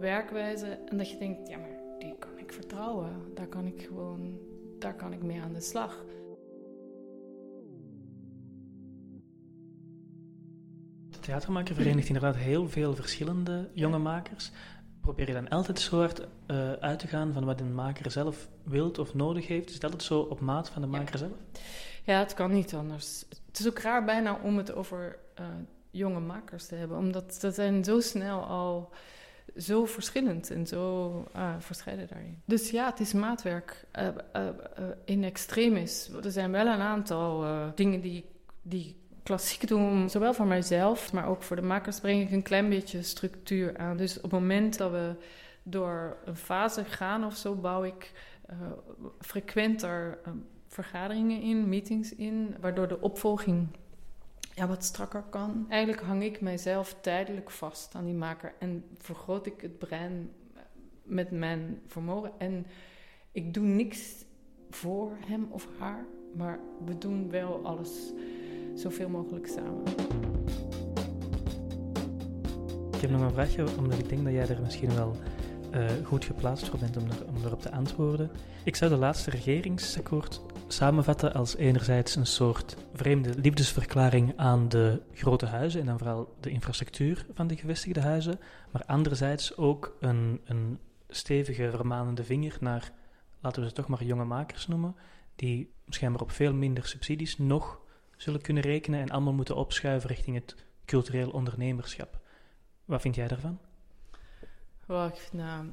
[0.00, 0.66] werkwijze.
[0.66, 3.10] En dat je denkt, ja, maar die kan ik vertrouwen.
[3.34, 4.38] Daar kan ik gewoon,
[4.78, 6.04] daar kan ik mee aan de slag.
[11.26, 14.50] Theatermaker verenigt inderdaad heel veel verschillende jonge makers.
[15.00, 18.48] Probeer je dan altijd zo hard uh, uit te gaan van wat een maker zelf
[18.62, 19.68] wilt of nodig heeft?
[19.68, 21.32] Is het altijd zo op maat van de maker zelf?
[22.04, 23.24] Ja, het kan niet anders.
[23.46, 25.46] Het is ook raar bijna om het over uh,
[25.90, 28.92] jonge makers te hebben, omdat ze zijn zo snel al
[29.56, 32.42] zo verschillend en zo uh, verscheiden daarin.
[32.44, 34.08] Dus ja, het is maatwerk uh,
[35.04, 36.10] in extremis.
[36.24, 38.24] Er zijn wel een aantal dingen die,
[38.62, 42.68] die klassiek doen, zowel voor mijzelf, maar ook voor de makers, breng ik een klein
[42.68, 43.96] beetje structuur aan.
[43.96, 45.14] Dus op het moment dat we
[45.62, 48.12] door een fase gaan of zo, bouw ik
[48.50, 48.56] uh,
[49.20, 50.32] frequenter uh,
[50.66, 53.68] vergaderingen in, meetings in, waardoor de opvolging
[54.54, 55.66] ja, wat strakker kan.
[55.68, 60.30] Eigenlijk hang ik mijzelf tijdelijk vast aan die maker en vergroot ik het brein
[61.02, 62.32] met mijn vermogen.
[62.38, 62.66] En
[63.32, 64.24] ik doe niks
[64.70, 68.12] voor hem of haar, maar we doen wel alles
[68.76, 69.82] zoveel mogelijk samen.
[72.92, 75.16] Ik heb nog een vraagje, omdat ik denk dat jij er misschien wel
[75.74, 78.30] uh, goed geplaatst voor bent om, er, om erop te antwoorden.
[78.64, 85.46] Ik zou de laatste regeringsakkoord samenvatten als enerzijds een soort vreemde liefdesverklaring aan de grote
[85.46, 88.38] huizen en dan vooral de infrastructuur van de gevestigde huizen,
[88.72, 92.92] maar anderzijds ook een, een stevige vermanende vinger naar,
[93.40, 94.96] laten we ze toch maar jonge makers noemen,
[95.36, 97.80] die schijnbaar op veel minder subsidies nog
[98.16, 102.18] zullen kunnen rekenen en allemaal moeten opschuiven richting het cultureel ondernemerschap.
[102.84, 103.58] Wat vind jij daarvan?
[104.86, 105.66] Wacht, nou,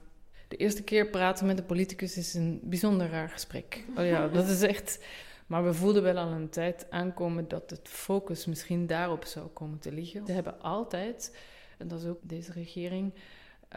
[0.48, 3.84] de eerste keer praten met een politicus is een bijzonder raar gesprek.
[3.98, 5.06] Oh ja, dat is echt.
[5.48, 9.80] Maar we voelden wel al een tijd aankomen dat het focus misschien daarop zou komen
[9.80, 10.26] te liggen.
[10.26, 11.38] Ze hebben altijd,
[11.78, 13.14] en dat is ook deze regering,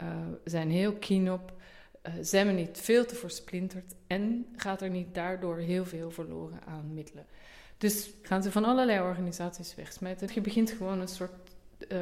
[0.03, 1.53] uh, zijn heel keen op.
[2.07, 6.59] Uh, zijn we niet veel te versplinterd en gaat er niet daardoor heel veel verloren
[6.65, 7.25] aan middelen?
[7.77, 10.29] Dus gaan ze van allerlei organisaties wegsmijten.
[10.33, 11.31] Je begint gewoon een soort.
[11.91, 11.99] Uh,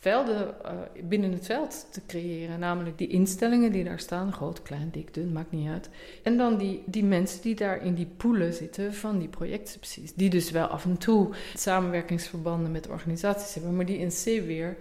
[0.00, 0.70] velden uh,
[1.04, 2.58] binnen het veld te creëren.
[2.58, 5.88] Namelijk die instellingen die daar staan, groot, klein, dik, dun, maakt niet uit.
[6.22, 10.14] En dan die, die mensen die daar in die poelen zitten van die projectsubsidies.
[10.14, 14.76] Die dus wel af en toe samenwerkingsverbanden met organisaties hebben, maar die in C weer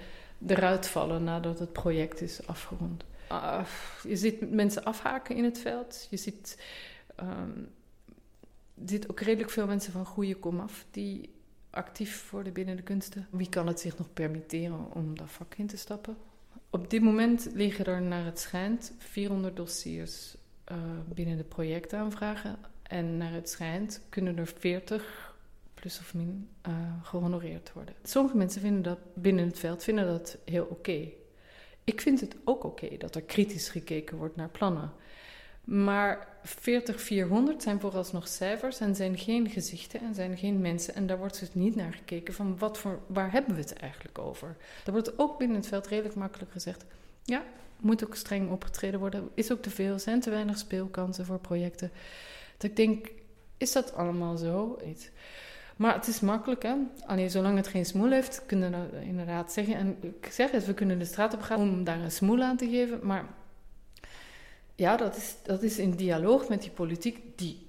[0.48, 3.04] eruit vallen nadat het project is afgerond.
[3.32, 3.60] Uh,
[4.04, 6.08] je ziet mensen afhaken in het veld.
[6.10, 6.58] Je ziet,
[7.20, 7.68] um,
[8.82, 11.30] je ziet ook redelijk veel mensen van goede komaf die
[11.70, 13.28] actief worden binnen de kunsten.
[13.30, 16.18] Wie kan het zich nog permitteren om dat vak in te stappen?
[16.70, 20.36] Op dit moment liggen er naar het schijnt 400 dossiers
[20.72, 20.78] uh,
[21.14, 22.58] binnen de projectaanvragen.
[22.84, 25.36] En naar het schijnt kunnen er 40
[25.74, 27.96] plus of min uh, gehonoreerd worden.
[28.04, 31.10] Sommige mensen vinden dat binnen het veld vinden dat heel oké.
[31.84, 34.92] Ik vind het ook oké dat er kritisch gekeken wordt naar plannen.
[35.68, 40.96] Maar 40-400 zijn vooralsnog cijfers en zijn geen gezichten en zijn geen mensen.
[40.96, 44.20] En daar wordt dus niet naar gekeken van wat voor, waar hebben we het eigenlijk
[44.20, 44.56] over.
[44.86, 46.86] Er wordt ook binnen het veld redelijk makkelijk gezegd...
[47.24, 47.44] ja,
[47.80, 49.30] moet ook streng opgetreden worden.
[49.34, 51.92] Is ook te veel, zijn te weinig speelkansen voor projecten.
[52.58, 53.08] Dat ik denk,
[53.58, 54.80] is dat allemaal zo?
[55.76, 56.76] Maar het is makkelijk, hè?
[57.06, 59.76] Alleen zolang het geen smoel heeft, kunnen we inderdaad zeggen.
[59.76, 62.58] En ik zeg het, we kunnen de straat op gaan om daar een smoel aan
[62.58, 63.26] te geven, maar
[64.78, 67.68] ja, dat is, dat is in dialoog met die politiek die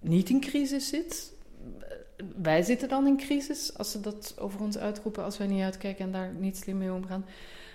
[0.00, 1.32] niet in crisis zit.
[2.42, 6.04] Wij zitten dan in crisis als ze dat over ons uitroepen, als wij niet uitkijken
[6.04, 7.24] en daar niet slim mee omgaan.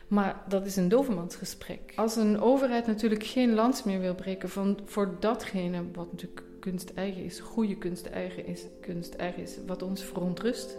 [0.07, 1.93] Maar dat is een dovenmansgesprek.
[1.95, 6.93] Als een overheid natuurlijk geen lans meer wil breken van, voor datgene wat natuurlijk kunst
[6.93, 10.77] eigen is, goede kunst eigen is, kunst eigen is, wat ons verontrust.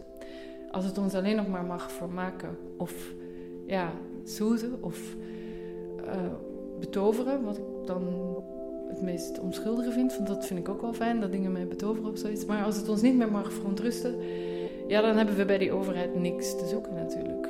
[0.71, 2.93] Als het ons alleen nog maar mag vermaken of
[3.67, 3.93] ja,
[4.25, 4.99] zoeten of
[6.05, 6.13] uh,
[6.81, 8.03] betoveren, wat ik dan
[8.89, 10.17] het meest onschuldige vind.
[10.17, 12.45] Want dat vind ik ook wel fijn, dat dingen mij betoveren of zoiets.
[12.45, 14.15] Maar als het ons niet meer mag verontrusten,
[14.87, 17.49] ja, dan hebben we bij die overheid niks te zoeken natuurlijk.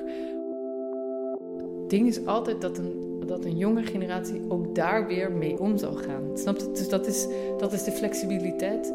[1.81, 5.79] Het ding is altijd dat een, dat een jonge generatie ook daar weer mee om
[5.79, 6.23] zal gaan.
[6.35, 6.71] Snap je?
[6.73, 7.27] Dus dat is,
[7.59, 8.87] dat is de flexibiliteit.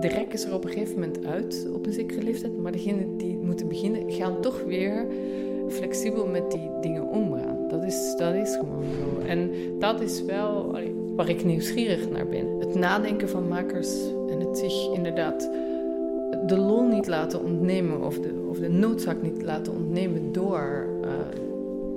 [0.00, 2.58] De rek is er op een gegeven moment uit, op een zekere leeftijd.
[2.58, 5.06] Maar degenen die moeten beginnen, gaan toch weer
[5.68, 7.53] flexibel met die dingen omgaan.
[7.68, 9.26] Dat is, dat is gewoon zo.
[9.26, 10.76] En dat is wel
[11.16, 12.58] waar ik nieuwsgierig naar ben.
[12.58, 13.94] Het nadenken van makers
[14.30, 15.50] en het zich inderdaad
[16.46, 21.10] de lol niet laten ontnemen of de, of de noodzaak niet laten ontnemen door uh,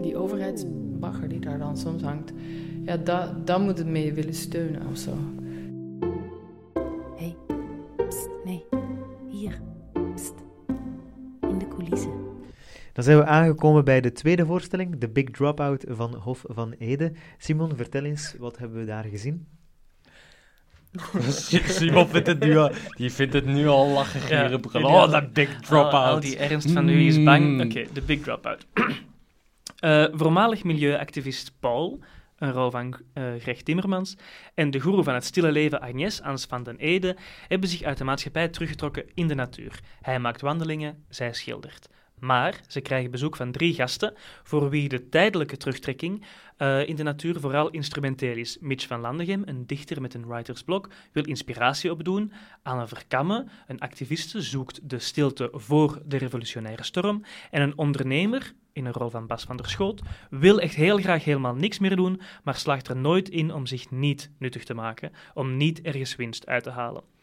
[0.02, 2.32] die overheidsbagger die daar dan soms hangt.
[2.84, 2.98] Ja,
[3.44, 5.12] dat moet het mee willen steunen of zo.
[13.08, 17.12] Zijn we aangekomen bij de tweede voorstelling, The Big Dropout van Hof van Ede.
[17.38, 19.48] Simon, vertel eens, wat hebben we daar gezien?
[21.78, 25.60] Simon vindt het nu al, die vindt het nu al lachen, ja, Oh, dat Big
[25.62, 25.94] Dropout.
[25.94, 27.46] Al, al die ernst van u is bang.
[27.46, 27.60] Mm.
[27.60, 28.66] Oké, okay, The Big Dropout.
[29.80, 32.00] uh, voormalig milieuactivist Paul,
[32.38, 34.18] een rol van uh, Greg Timmermans,
[34.54, 37.18] en de goeroe van het stille leven Agnes Ans van den Ede
[37.48, 39.80] hebben zich uit de maatschappij teruggetrokken in de natuur.
[40.02, 41.90] Hij maakt wandelingen, zij schildert.
[42.20, 46.26] Maar ze krijgen bezoek van drie gasten, voor wie de tijdelijke terugtrekking
[46.58, 48.58] uh, in de natuur vooral instrumenteel is.
[48.60, 52.32] Mitch van Landegem, een dichter met een writersblok, wil inspiratie opdoen.
[52.64, 57.24] Anne Verkamme, een activiste, zoekt de stilte voor de revolutionaire storm.
[57.52, 61.24] En een ondernemer, in een rol van Bas van der Schoot, wil echt heel graag
[61.24, 65.12] helemaal niks meer doen, maar slaagt er nooit in om zich niet nuttig te maken,
[65.34, 67.17] om niet ergens winst uit te halen.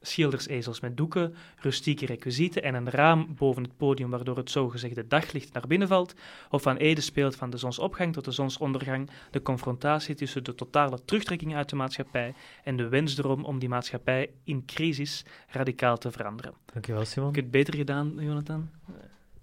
[0.00, 5.52] Schildersezels met doeken, rustieke requisieten en een raam boven het podium waardoor het zogezegde daglicht
[5.52, 6.14] naar binnen valt.
[6.48, 10.98] Hof van Ede speelt van de zonsopgang tot de zonsondergang de confrontatie tussen de totale
[11.04, 12.34] terugtrekking uit de maatschappij
[12.64, 16.52] en de wensdroom om die maatschappij in crisis radicaal te veranderen.
[16.72, 17.26] Dankjewel, Simon.
[17.26, 18.70] Heb je het beter gedaan, Jonathan?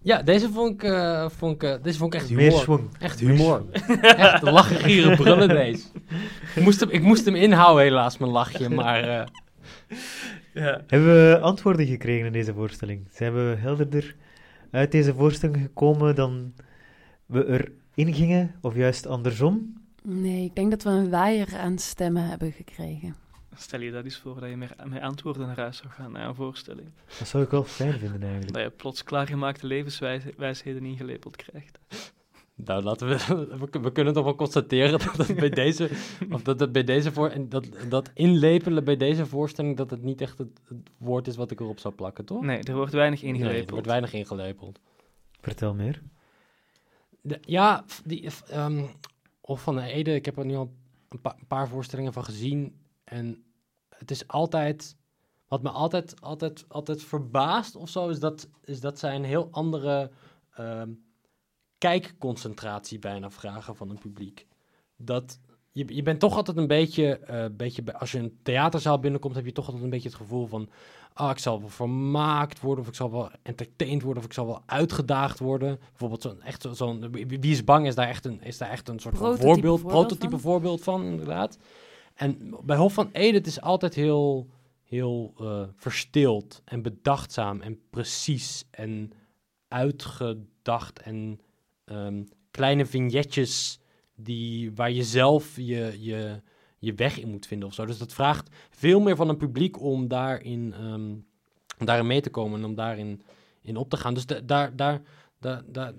[0.02, 2.82] Ja, deze vond ik, eh, vond ik, eh, deze vond ik echt Meer humor.
[3.00, 3.66] Echt humor.
[4.02, 5.88] echt lachen, gieren, brullen deze.
[6.56, 9.04] Ik moest, hem, ik moest hem inhouden helaas, mijn lachje, maar...
[9.04, 9.26] eh,
[10.56, 10.84] Ja.
[10.88, 13.08] Hebben we antwoorden gekregen in deze voorstelling?
[13.12, 14.16] Zijn we helderder
[14.72, 16.54] uit deze voorstelling gekomen dan
[17.26, 18.56] we erin gingen?
[18.62, 19.84] Of juist andersom?
[20.04, 23.16] Nee, ik denk dat we een waaier aan stemmen hebben gekregen.
[23.56, 26.28] Stel je dat eens voor dat je met, met antwoorden naar huis zou gaan naar
[26.28, 26.88] een voorstelling.
[27.20, 28.54] Dat zou ik wel fijn vinden eigenlijk.
[28.54, 31.80] Dat je plots klaargemaakte levenswijsheden ingelepeld krijgt.
[32.56, 35.90] Nou, laten we, we, kunnen toch wel constateren dat het bij deze,
[36.32, 40.02] of dat het bij deze voor, en dat, dat inlepelen bij deze voorstelling, dat het
[40.04, 42.42] niet echt het, het woord is wat ik erop zou plakken, toch?
[42.42, 43.70] Nee, er wordt weinig Nee, er ingelepeld.
[43.70, 44.80] wordt weinig ingelepeld.
[45.42, 46.02] Vertel meer.
[47.22, 48.84] De- ja, die, ehm,
[49.42, 50.72] of van de Ede, ik heb er nu al
[51.10, 52.76] een, pa- een paar voorstellingen van gezien.
[53.04, 53.44] En
[53.90, 54.96] het is altijd,
[55.48, 59.48] wat me altijd, altijd, altijd verbaast of zo, is dat, is dat zij een heel
[59.52, 60.12] andere
[60.54, 60.90] ehm,
[61.78, 64.46] kijkconcentratie bijna vragen van een publiek.
[64.98, 65.40] Dat,
[65.72, 69.46] je, je bent toch altijd een beetje, eh, beetje, als je een theaterzaal binnenkomt, heb
[69.46, 70.70] je toch altijd een beetje het gevoel van,
[71.14, 74.46] ah, ik zal wel vermaakt worden, of ik zal wel entertained worden, of ik zal
[74.46, 75.80] wel uitgedaagd worden.
[75.90, 78.90] Bijvoorbeeld zo'n echt zo- zo'n, wie is bang is daar echt een, is daar echt
[78.90, 80.40] een soort van Prototype voorbeeld, voorbeeld prototype van?
[80.40, 81.58] voorbeeld van, inderdaad.
[82.14, 84.50] En bij Hof van Ede, het is altijd heel,
[84.84, 89.12] heel eh, verstild en bedachtzaam en precies en
[89.68, 91.40] uitgedacht en
[91.86, 93.80] ehm, kleine vignetjes
[94.16, 96.42] die, waar je zelf je, je,
[96.78, 97.86] je weg in moet vinden of zo.
[97.86, 101.16] Dus dat vraagt veel meer van een publiek om daarin, ehm,
[101.86, 103.22] daarin mee te komen en om daarin
[103.62, 104.14] in op te gaan.
[104.14, 105.02] Dus da- daar, daar,
[105.40, 105.94] daar, daar,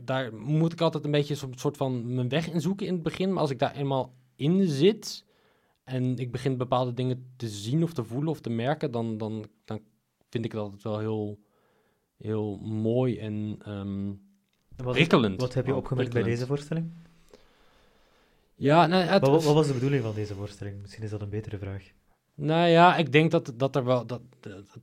[0.00, 3.02] daar moet ik altijd een beetje zo'n soort van mijn weg in zoeken in het
[3.02, 3.32] begin.
[3.32, 5.24] Maar als ik daar eenmaal in zit
[5.84, 9.46] en ik begin bepaalde dingen te zien of te voelen of te merken, dan, dan,
[9.64, 9.80] dan
[10.28, 11.38] vind ik dat altijd wel heel,
[12.16, 14.12] heel mooi en ehm,
[14.82, 15.40] Wat, prikkelend.
[15.40, 16.90] wat heb je opgemerkt bij deze voorstelling?
[18.54, 20.80] Ja, nou, het Wat, was- wat was de bedoeling van deze voorstelling?
[20.80, 21.82] Misschien is dat een betere vraag.
[22.34, 24.06] Nou ja, ik denk dat, dat er wel.
[24.06, 24.20] Dat,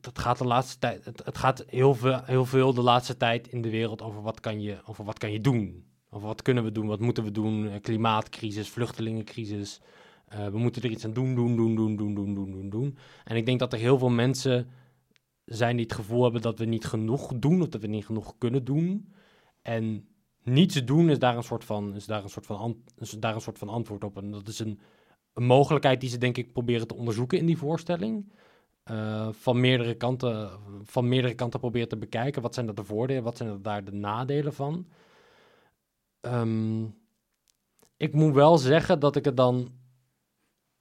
[0.02, 1.06] dat, gaat de laatste tijd.
[1.06, 4.40] Het, het gaat heel veel, heel veel de laatste tijd in de wereld over wat
[4.40, 5.84] kan je, over wat kan je doen.
[6.10, 7.70] Over wat kunnen we doen, wat moeten we doen.
[7.70, 9.82] eh, Klimaatcrisis, vluchtelingencrisis.
[10.28, 12.98] Eh, we moeten er iets aan doen, doen, doen, doen, doen, doen, doen, doen, doen.
[13.24, 14.68] En ik denk dat er heel veel mensen
[15.46, 18.36] zijn die het gevoel hebben dat we niet genoeg doen, of dat we niet genoeg
[18.38, 19.14] kunnen doen.
[19.70, 20.08] En
[20.44, 22.84] niets doen is daar een soort van, is daar een soort van,
[23.20, 24.18] daar een soort van antwoord op.
[24.18, 24.80] En dat is een,
[25.34, 28.34] een mogelijkheid die ze denk ik proberen te onderzoeken in die voorstelling.
[28.84, 30.50] Eh, van, meerdere kanten,
[30.84, 32.42] van meerdere kanten proberen te bekijken.
[32.42, 34.88] Wat zijn dat de voordelen, wat zijn er daar de nadelen van?
[36.22, 36.84] Ehm,
[37.98, 39.72] ik moet wel zeggen dat ik het dan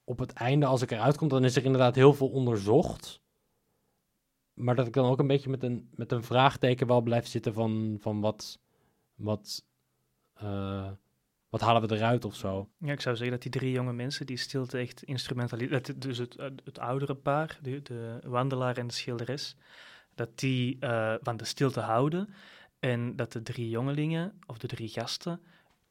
[0.03, 3.21] op het einde, als ik eruit kom, dan is er inderdaad heel veel onderzocht.
[4.53, 7.53] Maar dat ik dan ook een beetje met een, met een vraagteken wel blijf zitten
[7.53, 8.59] van, van wat,
[9.19, 9.65] wat,
[10.33, 10.91] eh,
[11.49, 12.69] wat halen we eruit of zo.
[12.77, 16.37] Ja, ik zou zeggen dat die drie jonge mensen die stilte echt instrumentaliseren, dus het,
[16.63, 19.55] het oudere paar, de, de wandelaar en de schilderes,
[20.15, 22.33] dat die eh, van de stilte houden
[22.79, 25.41] en dat de drie jongelingen of de drie gasten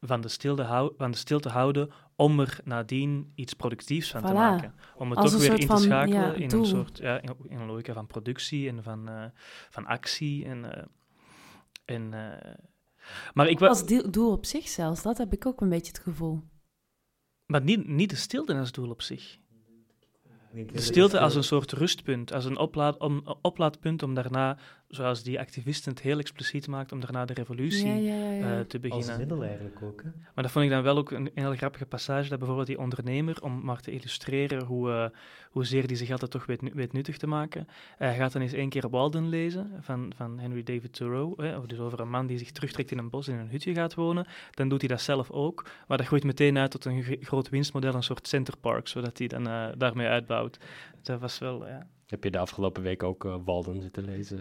[0.01, 4.33] van de stilte, hou, van de stilte houden om er nadien iets productiefs van te
[4.33, 4.74] maken.
[4.97, 7.37] Om het Als toch weer in te van, schakelen ja, in een soort ja, in,
[7.49, 9.24] in een logica van productie en van, eh,
[9.70, 10.45] van actie.
[10.45, 10.85] En, eh,
[11.85, 12.55] en, eh,
[13.35, 16.43] maar ik Als doel- op zich zelfs, dat heb ik ook een beetje het gevoel.
[17.47, 19.39] Maar niet, niet de stilte als doel op zich.
[20.53, 25.39] De stilte als een soort rustpunt, als een oplaad, om, oplaadpunt om daarna, zoals die
[25.39, 28.30] activisten het heel expliciet maakt, om daarna de revolutie Ja, ja, ja.
[28.32, 28.59] ja.
[28.59, 29.18] eh, te Als beginnen.
[29.18, 30.03] middel eigenlijk ook.
[30.03, 30.09] Hè?
[30.34, 32.78] Maar dat vond ik dan wel ook een, een heel grappige passage, dat bijvoorbeeld die
[32.78, 35.07] ondernemer, om maar te illustreren hoe, eh
[35.49, 38.68] hoezeer die zich altijd toch weet, weet nuttig te maken, hij gaat dan eens één
[38.68, 42.39] keer Walden lezen van, van Henry David Thoreau, hè, of dus over een man die
[42.39, 44.26] zich terugtrekt in een bos en in een hutje gaat wonen.
[44.51, 47.49] Dan doet hij dat zelf ook, maar dat groeit meteen uit tot een gr- groot
[47.49, 50.59] winstmodel, een soort centerpark, zodat hij dan eh, daarmee uitbouwt.
[51.03, 51.86] Dat was wel, ja...
[52.09, 54.39] Heb je de afgelopen week ook eh, Walden zitten lezen?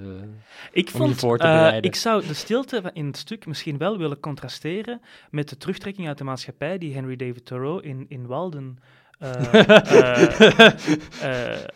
[0.72, 1.84] Ik Om je vond, voor te eh, bereiden.
[1.84, 6.18] ik zou de stilte in het stuk misschien wel willen contrasteren met de terugtrekking uit
[6.18, 9.07] de maatschappij die Henry David Thoreau in, in Walden eh, eh, eh,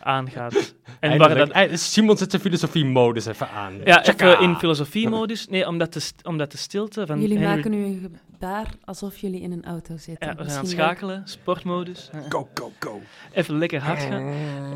[0.00, 0.74] aangaat.
[1.00, 3.74] En waar dat, Eindelijk- Simon zet zijn filosofie-modus even aan.
[3.84, 5.48] ja, even in filosofie-modus.
[5.48, 7.54] Nee, omdat de, st- omdat de stilte van jullie Henry...
[7.54, 10.28] maken nu een gebaar alsof jullie in een auto zitten.
[10.28, 10.86] Ja, we zijn aan het Misschien leuk.
[10.86, 12.10] schakelen, sportmodus.
[12.28, 13.00] Go, go, go.
[13.32, 14.34] Even lekker hard gaan.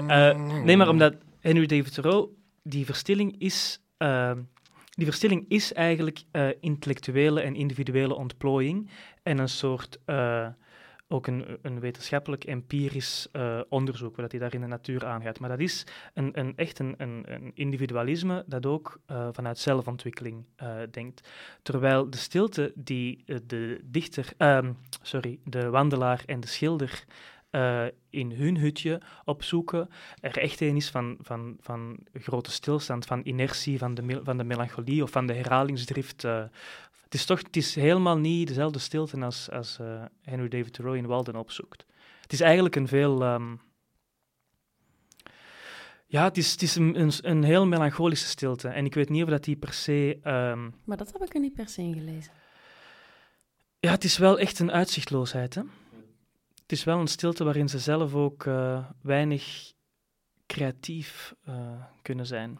[0.09, 2.29] Eh, nee, maar omdat Henry David Thoreau,
[2.63, 4.39] die verstilling is, ehm,
[4.91, 8.91] die verstilling is eigenlijk eh, intellectuele en individuele ontplooiing
[9.23, 10.47] en een soort, eh,
[11.09, 15.41] ook een, een wetenschappelijk empirisch eh, onderzoek, wat hij daar in de natuur aangaat.
[15.41, 20.77] Maar dat is een, een, echt een, een, individualisme dat ook eh, vanuit zelfontwikkeling eh,
[20.91, 21.29] denkt.
[21.63, 27.05] Terwijl de stilte die de dichter, ehm, sorry, de wandelaar en de schilder
[28.11, 29.89] in hun hutje opzoeken,
[30.21, 34.45] er echt een is van, van, van grote stilstand, van inertie, van de, van de
[34.45, 36.27] melancholie of van de herhalingsdrift.
[37.07, 40.99] Het is toch het is helemaal niet dezelfde stilte als, als eh, Henry David Thoreau
[40.99, 41.87] in Walden opzoekt.
[42.21, 43.23] Het is eigenlijk een veel...
[43.23, 43.57] ehm,
[46.07, 48.69] ja, het is, het is een, een, een heel melancholische stilte.
[48.69, 50.19] En ik weet niet of dat die per se...
[50.23, 52.33] ehm, Maar dat heb ik er niet per se in gelezen.
[53.79, 55.55] ja, het is wel echt een uitzichtloosheid.
[55.55, 55.63] Hè?
[56.63, 59.73] Het is wel een stilte waarin ze zelf ook eh, weinig
[60.47, 62.51] creatief eh, kunnen zijn.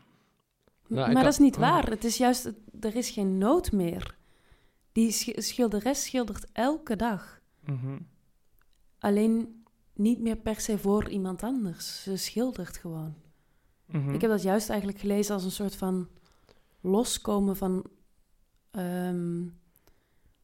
[0.89, 1.87] Nou, maar had- dat is niet waar.
[1.91, 4.15] Het is juist, er is geen nood meer.
[4.97, 7.41] Die sch- schilderes schildert elke dag.
[7.61, 7.99] Mhm.
[8.99, 12.03] Alleen niet meer per se voor iemand anders.
[12.03, 13.15] Ze schildert gewoon.
[13.87, 14.15] Mhm.
[14.15, 16.09] Ik heb dat juist eigenlijk gelezen als een soort van
[16.81, 17.87] loskomen van,
[18.71, 19.45] ehm,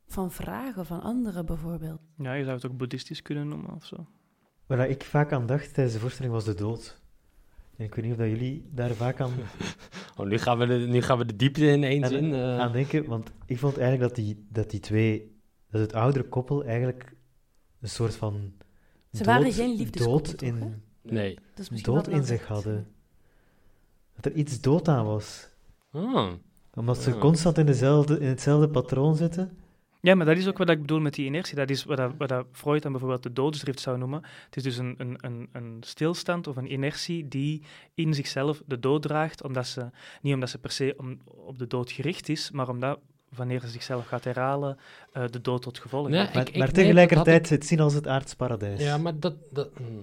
[0.07, 2.01] van vragen van anderen bijvoorbeeld.
[2.17, 4.07] Ja, je zou het ook boeddhistisch kunnen noemen of zo.
[4.67, 7.01] Waar ik vaak aan dacht tijdens de voorstelling was de dood.
[7.77, 9.31] En ik weet niet of dat jullie daar vaak aan,
[10.17, 12.35] Oh, nu, gaan we de, nu gaan we de diepte in één zin.
[12.35, 12.59] eh.
[12.59, 13.05] aan denken.
[13.05, 15.37] Want ik vond eigenlijk dat die, dat die twee,
[15.71, 17.15] dat het oudere koppel eigenlijk
[17.81, 18.53] een soort van
[19.13, 21.35] Ze waren geen liefdeskoppel, dood toch, in, nee.
[21.35, 22.87] Dat is misschien dood in zich hadden.
[24.15, 25.49] Dat er iets dood aan was.
[25.91, 26.29] Ah.
[26.75, 27.19] Omdat ze Ja.
[27.19, 29.59] constant in, dezelfde, in hetzelfde patroon zitten.
[30.05, 31.57] Ja, maar dat is ook wat ik bedoel met die inertie.
[31.57, 34.23] Dat is wat, dat, wat dat Freud dan bijvoorbeeld de doodsdrift zou noemen.
[34.45, 37.63] Het is dus een, een, een, een stilstand of een inertie die
[37.95, 39.91] in zichzelf de dood draagt, omdat ze,
[40.23, 42.99] niet omdat ze per se om, op de dood gericht is, maar omdat
[43.29, 44.79] wanneer ze zichzelf gaat herhalen,
[45.13, 46.35] eh, de dood tot gevolg Nee, heeft.
[46.35, 48.81] Maar, ik- maar nee, tegelijkertijd het zien als het aardsparadijs.
[48.83, 49.35] Ja, maar dat...
[49.51, 50.03] dat mm.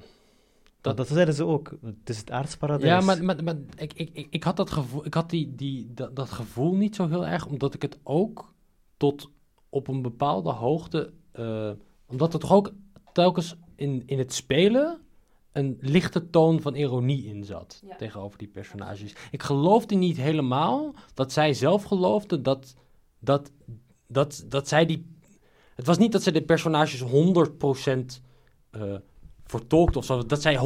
[0.82, 1.72] dat, dat zeiden ze ook.
[1.82, 2.90] Het is het aardsparadijs.
[2.92, 5.92] Ja, maar, maar, maar ik, ik, ik, ik had, dat gevoel, ik had die, die,
[5.94, 8.54] dat, dat gevoel niet zo heel erg, omdat ik het ook
[8.98, 9.30] tot
[9.70, 11.14] op een bepaalde hoogte...
[11.32, 11.72] eh,
[12.06, 12.74] omdat er toch ook
[13.14, 15.00] telkens in, in het spelen
[15.52, 17.96] een lichte toon van ironie in zat Ja.
[17.96, 19.14] tegenover die personages.
[19.32, 22.76] Ik geloofde niet helemaal dat zij zelf geloofde dat,
[23.20, 23.52] dat,
[24.08, 25.06] dat, dat zij die...
[25.76, 27.06] Het was niet dat ze de personages 100%
[28.70, 28.96] eh
[29.50, 30.26] vertolkt of zo.
[30.26, 30.58] Dat zij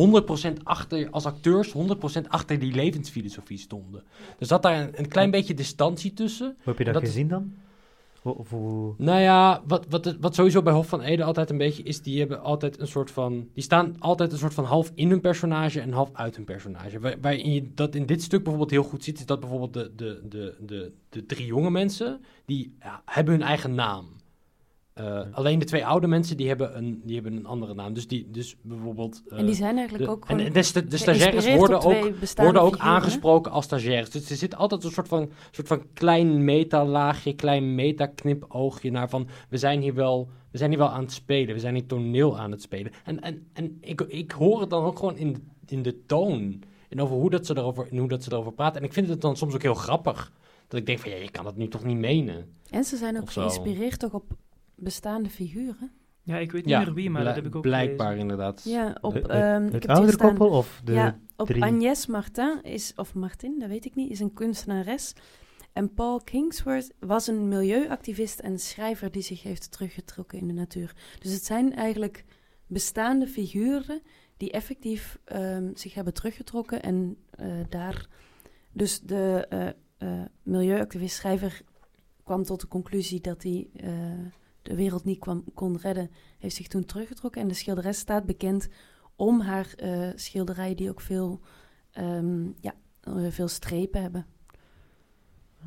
[0.58, 4.04] 100% achter, als acteurs, 100% achter die levensfilosofie stonden.
[4.39, 6.45] Er zat daar een, een klein beetje distantie tussen.
[6.47, 7.54] Hoe heb je dat, gezien dan?
[8.24, 8.51] Of
[8.97, 12.19] Nou ja, wat, wat, wat sowieso bij Hof van Ede altijd een beetje is, die
[12.19, 15.82] hebben altijd een soort van, die staan altijd een soort van half in hun personage
[15.82, 16.99] en half uit hun personage.
[16.99, 19.91] Waar, waarin je dat in dit stuk bijvoorbeeld heel goed ziet, is dat bijvoorbeeld de,
[19.95, 24.05] de, de, de, de drie jonge mensen, die ja, hebben hun eigen naam.
[24.94, 27.94] Eh, Alleen de twee oude mensen, die hebben een, die hebben een andere naam.
[27.94, 29.22] Dus, die, dus bijvoorbeeld...
[29.28, 32.62] eh, En die zijn eigenlijk de, ook en de, de, de stagiaires worden ook worden
[32.62, 32.80] ook figuren.
[32.94, 34.10] aangesproken als stagiaires.
[34.10, 39.28] Dus er zit altijd een soort van, soort van klein meta-laagje, klein meta-knipoogje naar van...
[39.50, 42.39] We zijn, hier wel, we zijn hier wel aan het spelen, we zijn hier toneel
[42.39, 42.91] aan het spelen.
[43.06, 45.41] En, en, en ik, ik hoor het dan ook gewoon in, de-
[45.76, 46.62] in de toon.
[46.89, 48.82] En over hoe dat, ze erover, en hoe dat ze erover praten.
[48.82, 50.32] En ik vind het dan soms ook heel grappig.
[50.68, 52.46] Dat ik denk van, ja, je kan dat nu toch niet menen.
[52.70, 54.24] En ze zijn ook geïnspireerd toch op
[54.84, 55.92] bestaande figuren.
[56.22, 58.22] Ja, ik weet niet meer wie, maar dat heb ik ook Blijkbaar gelezen.
[58.22, 58.64] inderdaad.
[58.64, 60.30] Ja, op, ehm, heb het het oudere hier staan.
[60.38, 61.64] koppel of de ja, op drie?
[61.64, 65.14] Agnès Martin is, of Martin, dat weet ik niet, is een kunstenares.
[65.74, 70.96] En Paul Kingsworth was een milieuactivist en schrijver die zich heeft teruggetrokken in de natuur.
[71.20, 72.26] Dus het zijn eigenlijk
[72.68, 74.02] bestaande figuren
[74.38, 78.08] die effectief ehm, zich hebben teruggetrokken en eh, daar.
[78.72, 79.68] Dus de eh,
[79.98, 81.62] eh, milieuactivist schrijver
[82.24, 83.92] kwam tot de conclusie dat hij eh,
[84.64, 87.41] de wereld niet kwam, kon redden, heeft zich toen teruggetrokken.
[87.41, 88.68] En de schilderes staat bekend
[89.16, 91.39] om haar eh schilderijen die ook veel,
[91.91, 94.26] ehm, ja, eh, veel strepen hebben.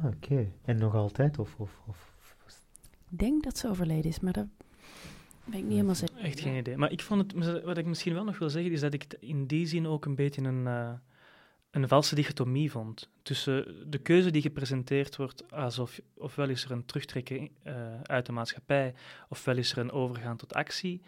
[0.05, 0.53] Oké.
[0.65, 1.39] En nog altijd?
[1.39, 2.15] Of, of, of...
[3.11, 4.47] Ik denk dat ze overleden is, maar dat
[5.45, 6.17] ben ik niet helemaal zeker.
[6.17, 6.77] Echt geen idee.
[6.77, 9.17] Maar ik vond het, wat ik misschien wel nog wil zeggen, is dat ik het
[9.21, 10.93] in die zin ook een beetje een, eh,
[11.83, 13.09] een valse dichotomie vond.
[13.23, 18.33] Tussen de keuze die gepresenteerd wordt, alsof ofwel is er een terugtrekken eh, uit de
[18.33, 18.95] maatschappij,
[19.29, 21.03] ofwel is er een overgaan tot actie,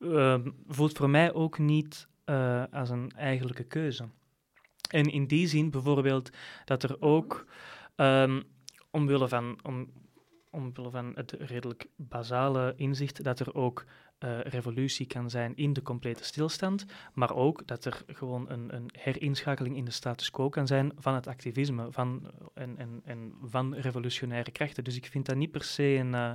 [0.00, 4.08] ehm, voelt voor mij ook niet eh, als een eigenlijke keuze.
[4.90, 6.30] En in die zin bijvoorbeeld
[6.64, 7.46] dat er ook,
[7.96, 8.42] ehm,
[8.90, 9.92] omwille van, om,
[10.54, 13.84] omwille van het redelijk basale inzicht dat er ook
[14.18, 16.84] eh, revolutie kan zijn in de complete stilstand,
[17.14, 21.14] maar ook dat er gewoon een, een herinschakeling in de status quo kan zijn van
[21.14, 24.84] het activisme van, en, en, en van revolutionaire krachten.
[24.84, 26.14] Dus ik vind dat niet per se een...
[26.14, 26.32] eh,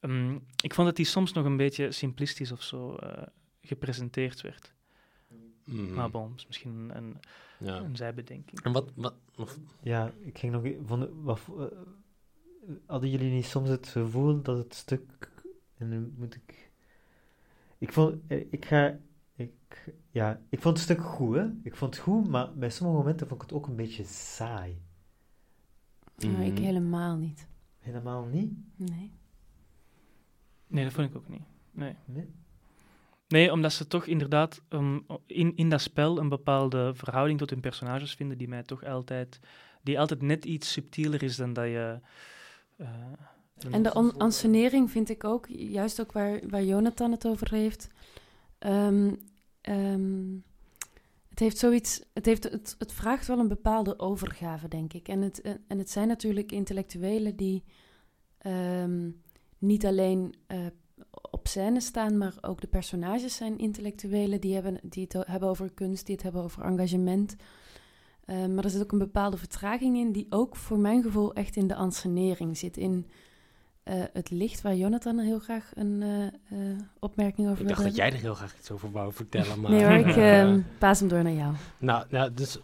[0.00, 3.22] ehm, ik vond dat die soms nog een beetje simplistisch of zo eh,
[3.60, 4.72] gepresenteerd werd.
[5.64, 5.94] Mhm.
[5.94, 7.16] Maar bon, is misschien een, een,
[7.58, 7.76] Ja.
[7.76, 8.60] een zijbedenking.
[8.60, 10.62] En wat, wat, of- Ja, ik ging nog...
[10.86, 11.64] Van, wat, eh,
[12.86, 15.32] hadden jullie niet soms het gevoel dat het stuk...
[15.76, 16.70] En nu moet ik...
[17.78, 18.20] Ik vond...
[18.26, 18.98] eh, Ik ga...
[19.36, 19.52] Ik,
[20.10, 21.46] ja, ik vond het stuk goed, hè.
[21.62, 24.82] Ik vond het goed, maar bij sommige momenten vond ik het ook een beetje saai.
[26.16, 26.62] Nou, ik Mhm.
[26.62, 27.48] helemaal niet.
[27.78, 28.52] Helemaal niet?
[28.76, 29.12] Nee.
[30.66, 31.42] Nee, dat vond ik ook niet.
[31.70, 31.94] Nee.
[32.04, 32.28] Nee?
[33.28, 37.60] Nee, omdat ze toch inderdaad ehm, in, in dat spel een bepaalde verhouding tot hun
[37.60, 39.40] personages vinden die mij toch altijd,
[39.82, 42.00] die altijd net iets subtieler is dan dat je.
[43.70, 47.88] En de on- ansenering vind ik ook, juist ook waar, waar Jonathan het over heeft.
[48.58, 49.14] Ehm,
[49.60, 50.36] ehm,
[51.28, 55.08] het heeft zoiets, het, heeft, het, het vraagt wel een bepaalde overgave, denk ik.
[55.08, 57.64] En het, en het zijn natuurlijk intellectuelen die
[58.38, 59.10] ehm,
[59.58, 60.66] niet alleen eh,
[61.30, 65.72] op scène staan, maar ook de personages zijn intellectuelen die, hebben, die het hebben over
[65.72, 67.36] kunst, die het hebben over engagement.
[68.24, 71.56] Eh, maar er zit ook een bepaalde vertraging in, die ook voor mijn gevoel echt
[71.56, 72.76] in de ansenering zit.
[72.76, 73.06] In
[73.82, 76.58] eh, het licht, waar Jonathan heel graag een eh,
[76.98, 79.70] opmerking over ik dacht dat jij er heel graag iets over wou vertellen, maar...
[79.70, 81.54] Nee hoor, ik paas hem door naar jou.
[81.78, 82.58] Nou, nou dus,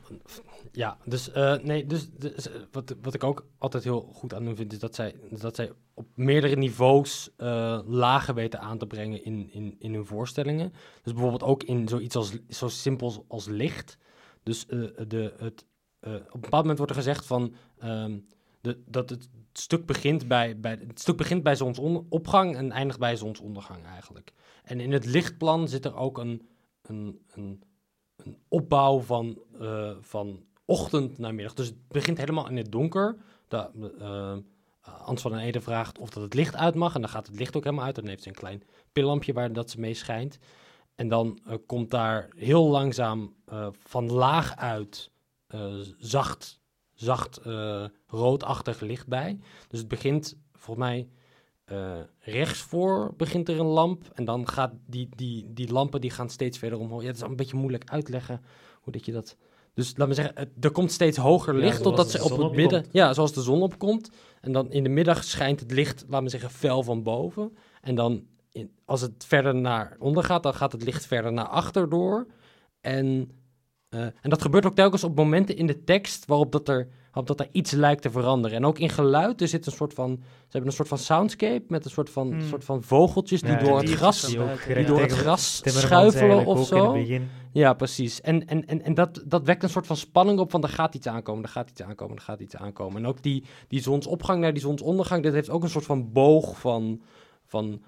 [0.73, 1.31] ja, dus,
[1.63, 4.95] nee, dus, dus, wat, wat ik ook altijd heel goed aan hun vind, is dat
[4.95, 7.31] zij, dat zij op meerdere niveaus
[7.87, 10.73] lagen weten aan te brengen in, in, in hun voorstellingen.
[11.03, 13.99] Dus bijvoorbeeld ook in zoiets als, zo simpel als licht.
[14.43, 14.79] Dus eh,
[15.09, 15.67] de, het,
[16.01, 18.19] eh, op een bepaald moment wordt er gezegd van, ehm,
[18.61, 23.17] de, dat het stuk begint bij, bij, het stuk begint bij zonsopgang en eindigt bij
[23.17, 24.33] zonsondergang eigenlijk.
[24.63, 26.49] En in het lichtplan zit er ook een,
[26.83, 27.63] een, een
[28.25, 31.55] een opbouw van, eh, van ochtend naar middag.
[31.55, 33.17] Dus het begint helemaal in het donker.
[33.49, 33.71] Da,
[35.05, 36.95] van den Ede vraagt of dat het licht uit mag.
[36.95, 37.95] En dan gaat het licht ook helemaal uit.
[37.95, 38.63] Dan heeft ze een klein
[38.93, 40.39] pillampje waar dat ze mee schijnt.
[41.01, 45.11] En dan eh, komt daar heel langzaam eh, van laag uit
[45.47, 46.61] eh, zacht,
[46.95, 47.41] zacht
[48.07, 49.39] roodachtig licht bij.
[49.69, 51.09] Dus het begint volgens mij
[51.65, 54.11] eh rechtsvoor begint er een lamp.
[54.15, 57.01] En dan gaat die, die, die lampen die gaan steeds verder omhoog.
[57.01, 58.43] Ja, het is een beetje moeilijk uitleggen
[58.81, 59.37] hoe dat je dat...
[59.75, 62.57] Dus laat me zeggen, er komt steeds hoger licht totdat ze op het opkomt.
[62.57, 62.87] midden...
[62.91, 64.11] Ja, zoals de zon opkomt.
[64.41, 67.57] En dan in de middag schijnt het licht, laat me zeggen, fel van boven.
[67.81, 71.49] En dan, in, als het verder naar onder gaat, dan gaat het licht verder naar
[71.49, 72.27] achter door.
[72.81, 73.31] En,
[73.89, 77.27] eh, en dat gebeurt ook telkens op momenten in de tekst waarop dat er, waarop
[77.27, 78.57] dat er iets lijkt te veranderen.
[78.57, 80.19] En ook in geluid, er zit een soort van...
[80.21, 82.49] Ze hebben een soort van soundscape met een soort van, Hmm.
[82.49, 86.99] soort van vogeltjes die Ja, door het gras, Die door het gras schuifelen of zo.
[87.53, 88.21] Ja, precies.
[88.21, 90.95] En, en, en, en dat, dat wekt een soort van spanning op van er gaat
[90.95, 93.03] iets aankomen, er gaat iets aankomen, er gaat iets aankomen.
[93.03, 96.61] En ook die, die zonsopgang naar die zonsondergang, dat heeft ook een soort van boog
[96.61, 97.03] van,
[97.47, 97.83] van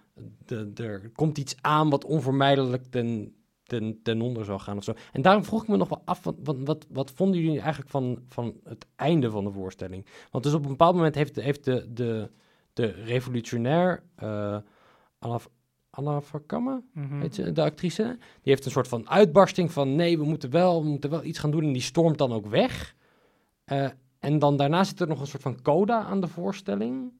[0.44, 4.94] de, er komt iets aan wat onvermijdelijk ten, ten, ten onder zou gaan of zo.
[5.12, 7.90] En daarom vroeg ik me nog wel af, wat, wat, wat, wat vonden jullie eigenlijk
[7.90, 10.06] van, van het einde van de voorstelling?
[10.30, 12.30] Want dus op een bepaald moment heeft, heeft de, de,
[12.72, 14.58] de revolutionair eh
[15.22, 15.38] Anna,
[15.90, 16.82] Anna Verkamme,
[17.30, 20.88] je, de actrice, die heeft een soort van uitbarsting van nee, we moeten wel, we
[20.88, 22.94] moeten wel iets gaan doen en die stormt dan ook weg.
[23.64, 23.88] Eh,
[24.18, 27.12] en dan daarna zit er nog een soort van coda aan de voorstelling,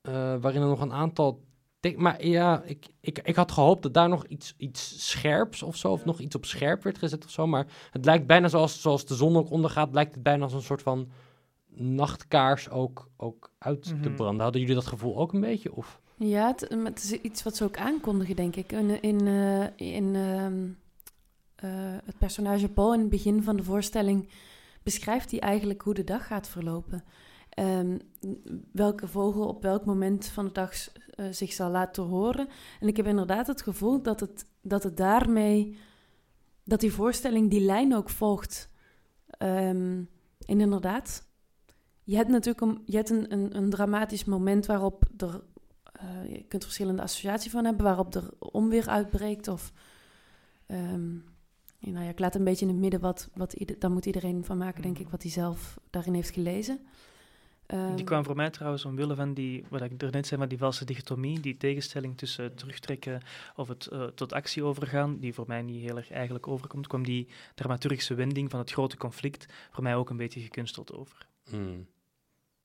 [0.00, 1.46] eh, waarin er nog een aantal...
[1.80, 5.76] tek- Maar ja, ik, ik, ik had gehoopt dat daar nog iets, iets scherps of
[5.76, 7.46] zo, of nog iets op scherp werd gezet of zo.
[7.46, 10.62] Maar het lijkt bijna zoals, zoals de zon ook ondergaat, lijkt het bijna als een
[10.62, 11.08] soort van
[11.80, 14.14] nachtkaars ook, ook uit te Mhm.
[14.14, 14.42] branden.
[14.42, 15.74] Hadden jullie dat gevoel ook een beetje?
[15.74, 16.00] Of?
[16.16, 18.72] Ja, het, het is iets wat ze ook aankondigen, denk ik.
[18.72, 20.66] In, in, eh, in ehm,
[21.54, 24.28] eh, het personage Paul in het begin van de voorstelling
[24.82, 27.04] beschrijft hij eigenlijk hoe de dag gaat verlopen.
[27.58, 27.98] Ehm,
[28.72, 32.48] welke vogel op welk moment van de dag eh, zich zal laten horen.
[32.80, 35.78] En ik heb inderdaad het gevoel dat het, dat het daarmee,
[36.64, 38.70] dat die voorstelling die lijn ook volgt.
[39.26, 40.02] Ehm,
[40.46, 41.26] en inderdaad,
[42.04, 45.42] je hebt natuurlijk een, je hebt een, een, een dramatisch moment waarop er
[45.92, 49.48] eh, je kunt er verschillende associaties van hebben, waarop er onweer uitbreekt.
[49.48, 49.72] Of,
[50.66, 51.12] ehm,
[51.78, 54.58] nou ja, ik laat een beetje in het midden wat, wat daar moet iedereen van
[54.58, 56.80] maken, denk ik, wat hij zelf daarin heeft gelezen.
[57.68, 60.48] Ehm, Die kwam voor mij trouwens omwille van die, wat ik er net zei, maar
[60.48, 63.20] die valse dichotomie, die tegenstelling tussen het terugtrekken
[63.56, 67.02] of het eh, tot actie overgaan, die voor mij niet heel erg eigenlijk overkomt, kwam
[67.04, 71.26] die dramaturgische wending van het grote conflict voor mij ook een beetje gekunsteld over.
[71.50, 71.86] Hmm.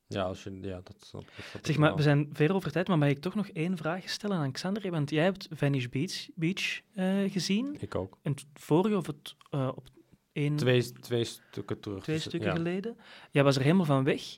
[0.08, 1.24] Ja, als je, ja dat, dat,
[1.62, 1.97] Zeg maar, wel.
[1.97, 4.91] we zijn ver over tijd, maar mag ik toch nog één vraag stellen aan Xander?
[4.91, 7.76] Want jij hebt Venice Beach, Beach eh, gezien.
[7.80, 8.18] Ik ook.
[8.22, 9.88] En vorige of het eh, op
[10.32, 12.04] één, Twee, twee stukken terug.
[12.04, 12.56] twee dus, stukken ja.
[12.56, 12.97] geleden.
[13.32, 14.38] Jij was er helemaal van weg.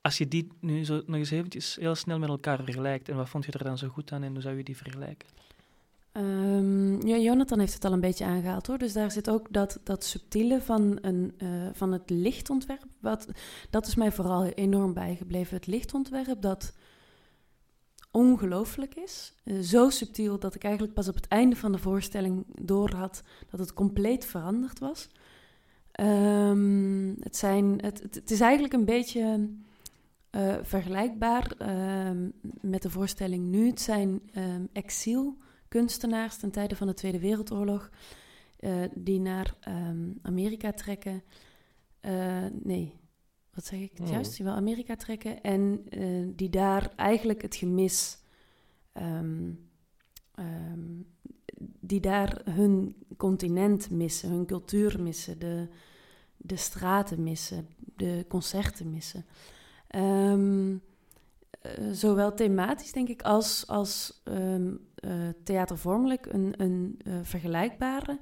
[0.00, 3.28] Als je die nu zo nog eens eventjes heel snel met elkaar vergelijkt, en wat
[3.28, 5.28] vond je er dan zo goed aan en hoe zou je die vergelijken?
[6.12, 8.78] Ehm, ja, Jonathan heeft het al een beetje aangehaald hoor.
[8.78, 12.86] Dus daar zit ook dat, dat subtiele van, een, eh, van het lichtontwerp.
[13.00, 13.28] Wat,
[13.70, 15.56] dat is mij vooral enorm bijgebleven.
[15.56, 16.72] Het lichtontwerp dat
[18.10, 19.34] ongelooflijk is.
[19.44, 23.60] Eh, zo subtiel dat ik eigenlijk pas op het einde van de voorstelling doorhad dat
[23.60, 25.08] het compleet veranderd was.
[25.92, 29.48] Ehm, het, zijn, het, het, het is eigenlijk een beetje
[30.30, 32.28] eh, vergelijkbaar ehm,
[32.60, 33.66] met de voorstelling nu.
[33.66, 37.90] Het zijn ehm exilkunstenaars ten tijde van de Tweede Wereldoorlog
[38.56, 41.22] eh, die naar ehm, Amerika trekken.
[42.00, 42.94] Eh, nee,
[43.54, 44.08] wat zeg ik het Oh.
[44.08, 44.36] juist?
[44.36, 45.84] Die wel Amerika trekken en
[46.36, 48.18] die daar eigenlijk het gemis,
[51.80, 55.68] die daar hun continent missen, hun cultuur missen, de,
[56.36, 59.24] de straten missen, de concerten missen.
[59.90, 60.76] Ehm,
[61.60, 65.12] eh, zowel thematisch, denk ik, als, als ehm, eh,
[65.44, 68.18] theatervormelijk een, een eh, vergelijkbare.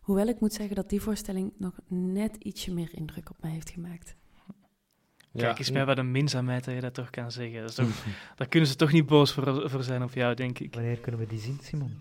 [0.00, 3.70] Hoewel ik moet zeggen dat die voorstelling nog net ietsje meer indruk op mij heeft
[3.70, 4.16] gemaakt.
[5.34, 7.60] Kijk eens mij wat een minzaamheid dat je dat toch kan zeggen.
[7.60, 8.04] Dat is toch,
[8.36, 10.74] daar kunnen ze toch niet boos voor, voor zijn op jou, denk ik.
[10.74, 12.00] Wanneer kunnen we die zien, Simon?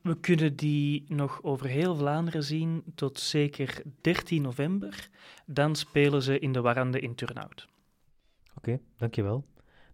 [0.00, 5.08] We kunnen die nog over heel Vlaanderen zien tot zeker 13 november.
[5.46, 7.68] Dan spelen ze in de Warande in Turnhout.
[8.56, 9.44] Oké, dankjewel.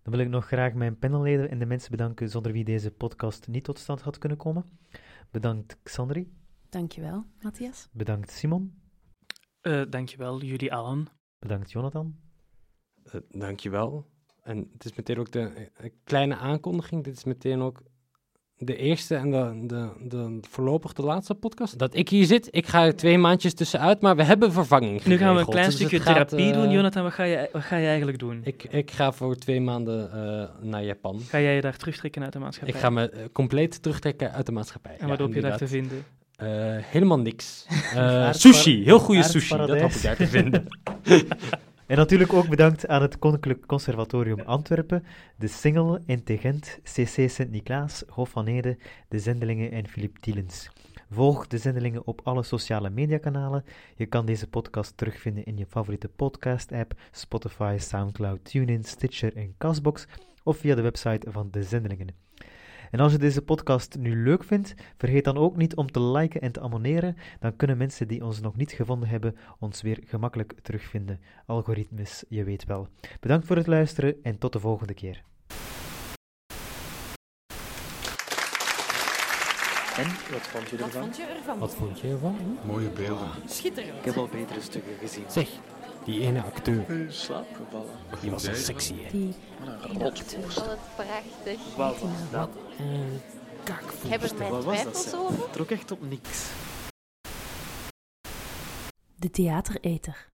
[0.03, 3.49] Dan wil ik nog graag mijn panelleden en de mensen bedanken zonder wie deze podcast
[3.49, 4.79] niet tot stand had kunnen komen.
[5.31, 6.33] Bedankt Xandri,
[6.69, 7.89] Dankjewel, Matthias.
[7.93, 8.81] bedankt Simon,
[9.61, 11.07] Eh dankjewel, jullie allen.
[11.39, 12.17] bedankt Jonathan.
[13.05, 14.11] Eh, dankjewel.
[14.43, 17.05] En het is meteen ook de eh, kleine aankondiging.
[17.05, 17.83] Dit is meteen ook
[18.65, 21.79] de eerste en de, de, de voorlopig de laatste podcast.
[21.79, 22.49] Dat ik hier zit.
[22.51, 25.67] Ik ga er twee maandjes tussenuit, maar we hebben vervanging Nu gaan we een klein
[25.67, 26.71] Dus stukje therapie eh, doen.
[26.71, 28.41] Jonathan, wat ga, je, wat ga je eigenlijk doen?
[28.45, 31.21] Ik, ik ga voor twee maanden eh, naar Japan.
[31.29, 32.75] Ga jij je daar terugtrekken uit de maatschappij?
[32.75, 34.97] Ik ga me eh, compleet terugtrekken uit de maatschappij.
[34.99, 36.05] En wat hoop je daar te vinden?
[36.37, 36.49] Eh,
[36.81, 37.67] helemaal niks.
[37.95, 39.57] Eh, sushi, heel goede sushi.
[39.57, 40.67] Dat hoop ik daar te vinden.
[41.87, 45.05] En natuurlijk ook bedankt aan het Koninklijk Conservatorium Antwerpen,
[45.37, 48.79] de Singel, Integent, CC Sint-Niklaas, Hof van Ede,
[49.09, 50.71] de Zendelingen en Philippe Tielens.
[51.11, 53.65] Volg de Zendelingen op alle sociale mediakanalen.
[53.97, 60.07] Je kan deze podcast terugvinden in je favoriete podcast-app, Spotify, Soundcloud, TuneIn, Stitcher en Castbox,
[60.43, 62.15] of via de website van de Zendelingen.
[62.93, 66.41] En als je deze podcast nu leuk vindt, vergeet dan ook niet om te liken
[66.41, 67.17] en te abonneren.
[67.41, 71.21] Dan kunnen mensen die ons nog niet gevonden hebben, ons weer gemakkelijk terugvinden.
[71.47, 72.89] Algoritmes, je weet wel.
[73.21, 75.23] Bedankt voor het luisteren en tot de volgende keer.
[79.97, 81.09] En, wat vond je ervan?
[81.17, 81.59] je ervan?
[81.59, 82.59] Wat vond je ervan?
[82.67, 83.29] Mooie beelden.
[83.47, 83.99] Schitterend.
[83.99, 85.25] Ik heb al betere stukken gezien.
[85.29, 85.49] Zeg,
[86.05, 87.91] die ene acteur, In slaap gevallen.
[88.21, 89.11] die was zo sexy, hè?
[89.11, 89.35] Die
[89.65, 90.59] Wat een rotpost.
[90.59, 91.77] vond het prachtig.
[91.77, 92.49] Wat was dat?
[94.05, 95.51] Ik heb er mijn Wat was dat, twijfels over.
[95.51, 96.51] Trok echt op niks.
[99.17, 100.31] de theatereter.